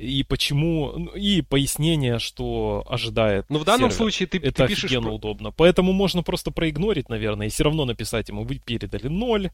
[0.01, 3.45] и почему, ну, и пояснение, что ожидает.
[3.49, 3.95] Но в данном сервер.
[3.95, 4.85] случае ты, это ты пишешь...
[4.85, 5.51] офигенно удобно.
[5.51, 9.51] Поэтому можно просто проигнорить, наверное, и все равно написать ему, вы передали 0,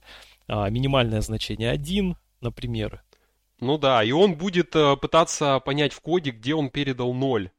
[0.48, 3.04] а, минимальное значение 1, например.
[3.60, 7.50] Ну да, и он будет э, пытаться понять в коде, где он передал 0.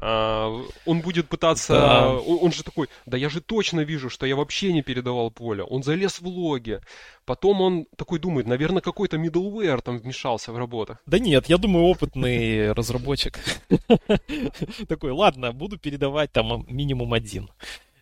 [0.00, 1.74] А, он будет пытаться...
[1.74, 2.12] Да.
[2.12, 5.62] Он, он же такой, да я же точно вижу, что я вообще не передавал поле.
[5.62, 6.80] Он залез в логи.
[7.24, 10.98] Потом он такой думает, наверное, какой-то middleware там вмешался в работу.
[11.06, 13.38] Да нет, я думаю, опытный разработчик.
[14.88, 17.50] Такой, ладно, буду передавать там минимум один.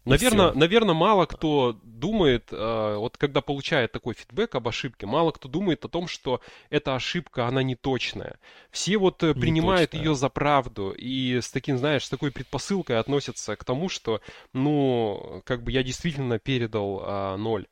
[0.07, 5.49] Наверное, наверное, мало кто думает, э, вот когда получает такой фидбэк об ошибке, мало кто
[5.49, 6.41] думает о том, что
[6.71, 8.39] эта ошибка, она не точная.
[8.71, 13.57] Все вот э, принимают ее за правду и с таким, знаешь, с такой предпосылкой относятся
[13.57, 14.21] к тому, что,
[14.53, 17.67] ну, как бы я действительно передал а, ноль.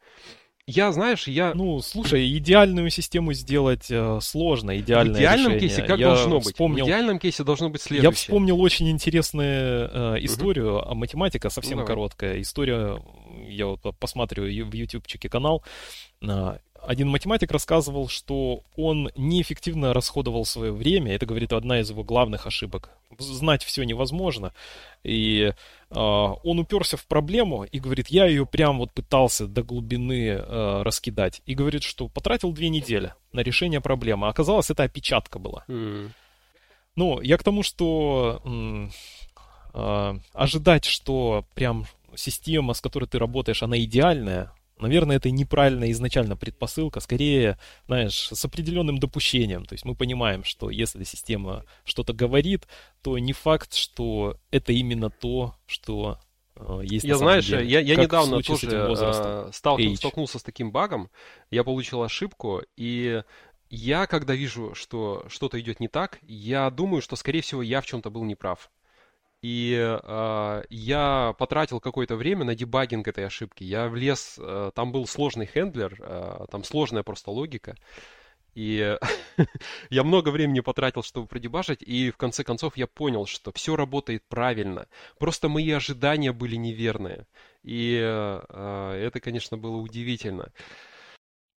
[0.66, 1.52] Я, знаешь, я...
[1.54, 5.68] Ну, слушай, идеальную систему сделать э, сложно, идеальное В идеальном решение.
[5.68, 6.76] кейсе как я должно вспомнил...
[6.76, 6.84] быть?
[6.84, 8.10] В идеальном кейсе должно быть следующее.
[8.10, 10.88] Я вспомнил очень интересную э, историю, угу.
[10.88, 12.40] а математика совсем ну, короткая.
[12.40, 12.98] История,
[13.46, 15.62] я вот посматриваю в ютубчике канал,
[16.22, 16.56] э,
[16.86, 21.14] один математик рассказывал, что он неэффективно расходовал свое время.
[21.14, 22.90] Это, говорит, одна из его главных ошибок.
[23.18, 24.52] Знать все невозможно.
[25.02, 25.52] И
[25.90, 30.82] э, он уперся в проблему и говорит, я ее прям вот пытался до глубины э,
[30.82, 31.42] раскидать.
[31.46, 34.28] И говорит, что потратил две недели на решение проблемы.
[34.28, 35.64] Оказалось, это опечатка была.
[35.68, 36.10] Mm.
[36.96, 38.42] Ну, я к тому, что
[39.74, 44.52] э, ожидать, что прям система, с которой ты работаешь, она идеальная,
[44.84, 49.64] Наверное, это неправильная изначально предпосылка, скорее, знаешь, с определенным допущением.
[49.64, 52.68] То есть мы понимаем, что если система что-то говорит,
[53.02, 56.18] то не факт, что это именно то, что
[56.56, 57.06] э, есть.
[57.06, 57.66] Я знаешь, деле.
[57.66, 61.08] я, я недавно тоже э, сталкивался, столкнулся с таким багом,
[61.50, 63.22] я получил ошибку, и
[63.70, 67.86] я, когда вижу, что что-то идет не так, я думаю, что, скорее всего, я в
[67.86, 68.70] чем-то был неправ.
[69.44, 73.62] И э, я потратил какое-то время на дебагинг этой ошибки.
[73.62, 77.76] Я влез, э, там был сложный хендлер, э, там сложная просто логика.
[78.54, 78.96] И
[79.90, 84.22] я много времени потратил, чтобы продебажить, и в конце концов я понял, что все работает
[84.30, 84.86] правильно.
[85.18, 87.26] Просто мои ожидания были неверные.
[87.62, 90.54] И э, это, конечно, было удивительно.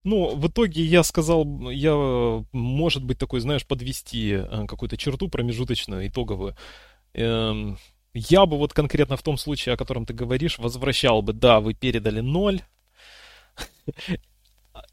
[0.04, 1.94] Ну, в итоге я сказал, я,
[2.52, 6.54] может быть, такой, знаешь, подвести э, какую-то черту промежуточную, итоговую.
[7.14, 7.78] Эм,
[8.14, 11.74] я бы вот конкретно в том случае, о котором ты говоришь, возвращал бы, да, вы
[11.74, 12.62] передали ноль,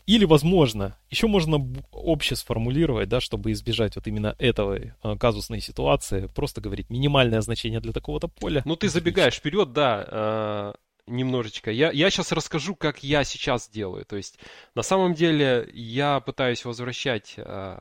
[0.06, 1.58] или, возможно, еще можно
[1.92, 7.80] обще сформулировать, да, чтобы избежать вот именно этой э, казусной ситуации, просто говорить минимальное значение
[7.80, 8.62] для такого-то поля.
[8.66, 10.74] Ну, ты забегаешь вперед, да, э,
[11.08, 11.72] немножечко.
[11.72, 14.06] Я, я сейчас расскажу, как я сейчас делаю.
[14.06, 14.40] То есть,
[14.76, 17.80] на самом деле, я пытаюсь возвращать э,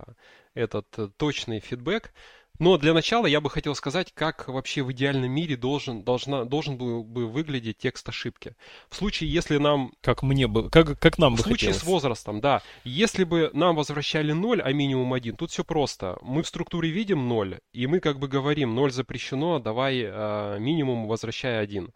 [0.55, 2.13] этот точный фидбэк,
[2.59, 6.77] но для начала я бы хотел сказать, как вообще в идеальном мире должен, должна, должен
[6.77, 8.55] был бы выглядеть текст ошибки.
[8.89, 9.93] В случае, если нам...
[10.01, 11.83] Как мне бы, как, как нам в бы В случае хотелось.
[11.83, 12.63] с возрастом, да.
[12.85, 16.17] Если бы нам возвращали 0, а минимум 1, тут все просто.
[16.23, 21.09] Мы в структуре видим 0, и мы как бы говорим, 0 запрещено, давай э, минимум
[21.09, 21.91] возвращай 1.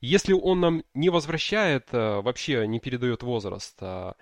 [0.00, 4.12] Если он нам не возвращает, э, вообще не передает возраст, э,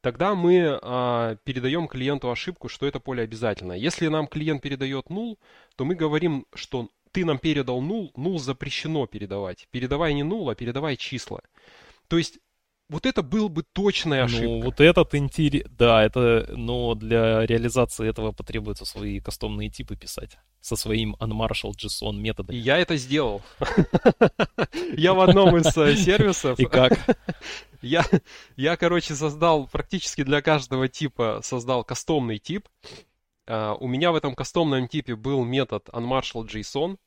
[0.00, 3.72] тогда мы а, передаем клиенту ошибку, что это поле обязательно.
[3.72, 5.38] Если нам клиент передает null,
[5.76, 9.68] то мы говорим, что ты нам передал null, null запрещено передавать.
[9.70, 11.40] Передавай не null, а передавай числа.
[12.08, 12.38] То есть
[12.90, 14.44] вот это был бы точная ошибка.
[14.44, 15.64] Ну, вот этот интерес...
[15.70, 16.46] Да, это...
[16.50, 20.36] Но для реализации этого потребуется свои кастомные типы писать.
[20.60, 22.54] Со своим unmarshal JSON методом.
[22.54, 23.42] И я это сделал.
[24.96, 26.58] Я в одном из э, сервисов...
[26.58, 26.98] И как?
[27.82, 28.04] Я,
[28.56, 32.68] я, короче, создал практически для каждого типа создал кастомный тип.
[33.46, 36.98] Uh, у меня в этом кастомном типе был метод unmarshal.json,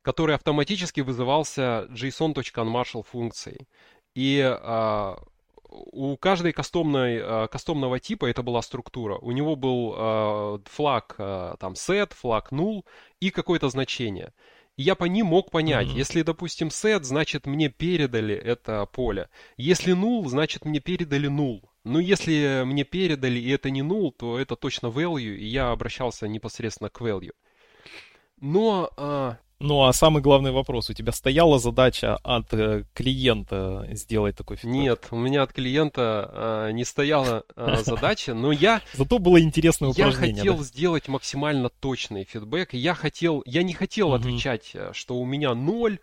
[0.00, 3.68] который автоматически вызывался json.unmarshal функцией.
[4.16, 5.22] И uh,
[5.68, 9.18] у каждой кастомной, uh, кастомного типа это была структура.
[9.18, 12.82] У него был флаг там set, флаг null
[13.20, 14.32] и какое-то значение.
[14.76, 15.98] И я по ним мог понять, mm-hmm.
[15.98, 19.28] если, допустим, set, значит мне передали это поле.
[19.58, 21.62] Если null, значит мне передали null.
[21.84, 26.26] Ну, если мне передали и это не null, то это точно value, и я обращался
[26.26, 27.34] непосредственно к value.
[28.40, 34.36] Но а, ну а самый главный вопрос, у тебя стояла задача от э, клиента сделать
[34.36, 34.74] такой фидбэк?
[34.74, 36.30] Нет, у меня от клиента
[36.68, 38.82] э, не стояла э, задача, но я...
[38.92, 40.28] Зато было интересное упражнение.
[40.28, 40.64] Я хотел да?
[40.64, 44.16] сделать максимально точный фидбэк, я хотел, я не хотел mm-hmm.
[44.16, 45.98] отвечать, э, что у меня ноль,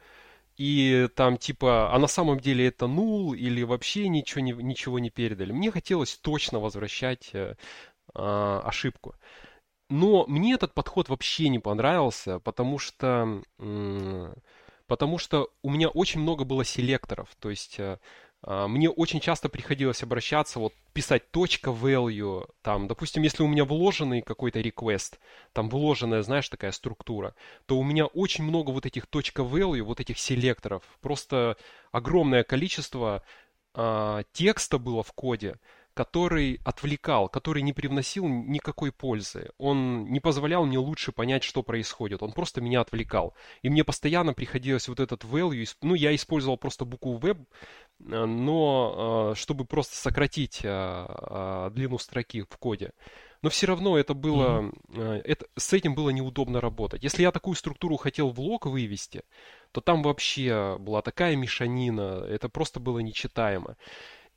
[0.58, 5.10] и там типа, а на самом деле это нул, или вообще ничего не, ничего не
[5.10, 5.52] передали.
[5.52, 7.56] Мне хотелось точно возвращать э,
[8.14, 9.16] э, ошибку.
[9.90, 13.44] Но мне этот подход вообще не понравился, потому что,
[14.88, 17.30] потому что у меня очень много было селекторов.
[17.40, 18.00] То есть э,
[18.46, 23.64] а, мне очень часто приходилось обращаться, вот писать точка value, там, допустим, если у меня
[23.64, 25.18] вложенный какой-то request,
[25.54, 30.02] там вложенная, знаешь, такая структура, то у меня очень много вот этих точка value, вот
[30.02, 31.58] этих селекторов, просто
[31.92, 33.24] огромное количество
[33.74, 35.56] а, текста было в коде,
[35.94, 39.52] который отвлекал, который не привносил никакой пользы.
[39.58, 42.24] Он не позволял мне лучше понять, что происходит.
[42.24, 43.36] Он просто меня отвлекал.
[43.62, 45.68] И мне постоянно приходилось вот этот value...
[45.82, 47.38] Ну, я использовал просто букву web,
[48.00, 52.92] э, но э, чтобы просто сократить э, длину строки в коде.
[53.44, 55.22] Но все равно это было, mm-hmm.
[55.26, 57.04] это, с этим было неудобно работать.
[57.04, 59.24] Если я такую структуру хотел в лог вывести,
[59.74, 63.76] то там вообще была такая мешанина, это просто было нечитаемо.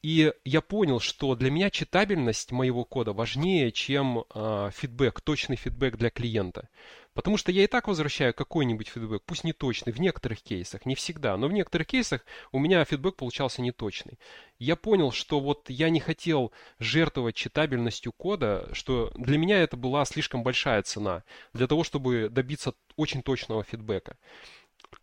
[0.03, 5.97] И я понял, что для меня читабельность моего кода важнее, чем э, фидбэк, точный фидбэк
[5.97, 6.69] для клиента.
[7.15, 10.95] Потому что я и так возвращаю какой-нибудь фидбэк, пусть не точный, в некоторых кейсах, не
[10.95, 14.19] всегда, но в некоторых кейсах у меня фидбэк получался неточный.
[14.59, 20.05] Я понял, что вот я не хотел жертвовать читабельностью кода, что для меня это была
[20.05, 21.25] слишком большая цена
[21.55, 24.19] для того, чтобы добиться очень точного фидбэка.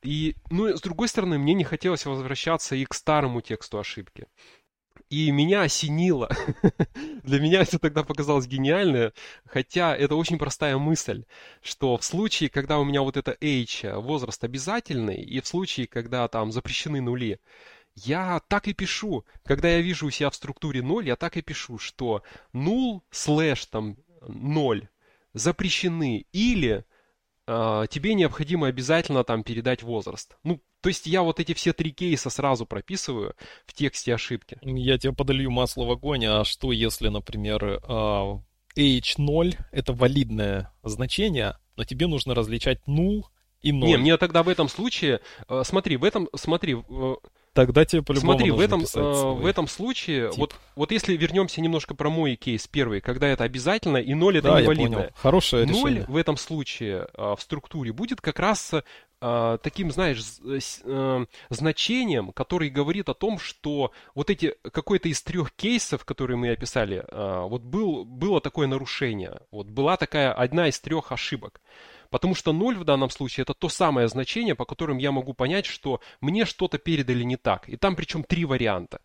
[0.03, 4.27] И, ну, с другой стороны, мне не хотелось возвращаться и к старому тексту ошибки.
[5.09, 6.29] И меня осенило.
[7.23, 9.13] Для меня это тогда показалось гениально,
[9.45, 11.25] хотя это очень простая мысль,
[11.61, 16.27] что в случае, когда у меня вот это age, возраст обязательный, и в случае, когда
[16.27, 17.39] там запрещены нули,
[17.95, 19.25] я так и пишу.
[19.43, 22.23] Когда я вижу у себя в структуре 0, я так и пишу, что
[22.53, 24.87] null слэш там 0
[25.33, 26.83] запрещены или э,
[27.45, 30.37] тебе необходимо обязательно там передать возраст.
[30.43, 33.35] Ну, то есть я вот эти все три кейса сразу прописываю
[33.65, 34.57] в тексте ошибки.
[34.61, 37.81] Я тебе подолью масло в огонь, а что если, например,
[38.77, 43.23] H0 а, это валидное значение, но тебе нужно различать null
[43.61, 43.87] и 0?
[43.87, 46.75] Не, мне тогда в этом случае, э, смотри, в этом, смотри,
[47.53, 50.39] Тогда тебе по-любому Смотри, в этом, э, в этом случае, тип.
[50.39, 54.49] вот, вот если вернемся немножко про мой кейс первый, когда это обязательно, и ноль это
[54.49, 54.97] Да, я невалидное.
[54.97, 55.11] понял.
[55.15, 56.05] Хорошее Ноль решение.
[56.07, 58.73] в этом случае а, в структуре будет как раз
[59.21, 60.19] а, таким, знаешь,
[60.83, 66.49] э, значением, который говорит о том, что вот эти какой-то из трех кейсов, которые мы
[66.49, 71.61] описали, вот был, было такое нарушение, вот была такая одна из трех ошибок.
[72.13, 75.65] Потому что ноль в данном случае это то самое значение, по которым я могу понять,
[75.65, 77.67] что мне что-то передали не так.
[77.67, 79.01] И там причем три варианта.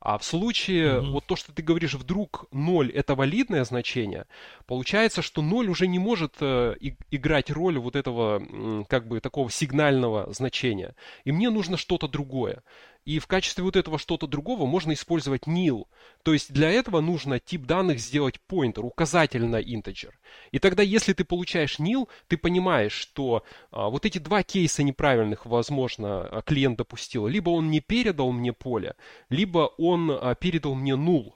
[0.00, 1.12] А в случае, Мгм.
[1.12, 4.26] вот то, что ты говоришь, вдруг 0 это валидное значение,
[4.66, 6.74] получается, что 0 уже не может э,
[7.12, 10.96] играть роль вот этого, как бы, такого сигнального значения.
[11.22, 12.64] И мне нужно что-то другое.
[13.08, 15.86] И в качестве вот этого что-то другого можно использовать nil.
[16.24, 20.10] То есть для этого нужно тип данных сделать pointer, указатель на integer.
[20.50, 25.46] И тогда, если ты получаешь nil, ты понимаешь, что а, вот эти два кейса неправильных,
[25.46, 27.26] возможно, а, клиент допустил.
[27.26, 28.94] Либо он не передал мне поле,
[29.30, 31.32] либо он а, передал мне null.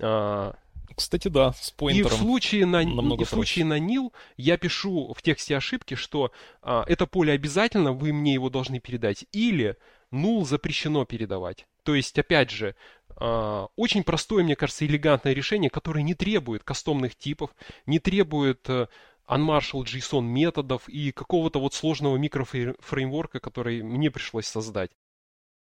[0.00, 0.54] А,
[0.94, 2.16] Кстати, да, с и в поинтером.
[2.16, 6.30] случае на, и в случае на nil я пишу в тексте ошибки, что
[6.62, 9.76] а, это поле обязательно, вы мне его должны передать, или
[10.12, 11.66] null запрещено передавать.
[11.82, 12.76] То есть, опять же,
[13.16, 17.54] а, очень простое, мне кажется, элегантное решение, которое не требует кастомных типов,
[17.86, 18.86] не требует э,
[19.28, 24.90] unmarshal JSON методов и какого-то вот сложного микрофреймворка, который мне пришлось создать.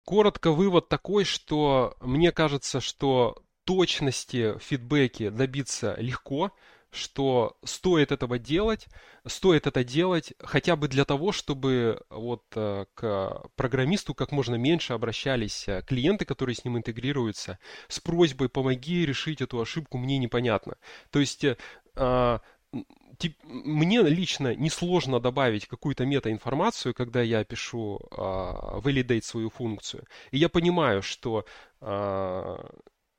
[0.05, 6.53] Коротко вывод такой, что мне кажется, что точности в фидбэке добиться легко,
[6.95, 8.87] что стоит этого делать,
[9.27, 14.93] стоит это делать хотя бы для того, чтобы вот э, к программисту как можно меньше
[14.93, 20.77] обращались э, клиенты, которые с ним интегрируются, с просьбой «помоги решить эту ошибку, мне непонятно».
[21.11, 21.57] То есть э,
[21.97, 22.41] а,
[23.45, 30.05] мне лично несложно добавить какую-то метаинформацию, когда я пишу а, validate свою функцию.
[30.33, 31.45] И я понимаю, что
[31.81, 32.69] а,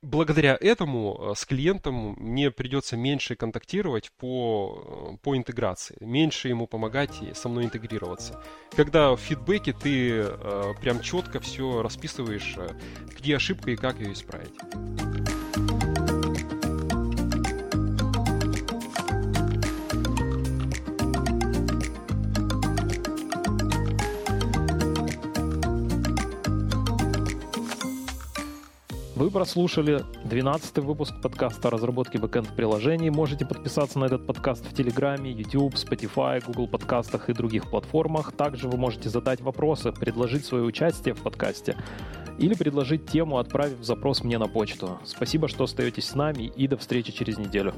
[0.06, 6.68] благодаря этому а, с клиентом мне придется меньше контактировать по, э, по интеграции, меньше ему
[6.68, 8.42] помогать и со мной интегрироваться.
[8.76, 12.70] Когда в фидбэке ты э, прям четко все расписываешь, э,
[13.18, 14.54] где ошибка и как ее исправить.
[29.16, 33.12] Вы прослушали 12 выпуск подкаста о разработке бэкэнд-приложений.
[33.12, 38.34] Можете подписаться на этот подкаст в Телеграме, YouTube, Spotify, Google подкастах и других платформах.
[38.34, 41.78] Также вы можете задать вопросы, предложить свое участие в подкасте
[42.40, 45.00] или предложить тему, отправив запрос мне на почту.
[45.06, 47.74] Спасибо, что остаетесь с нами и до встречи через неделю.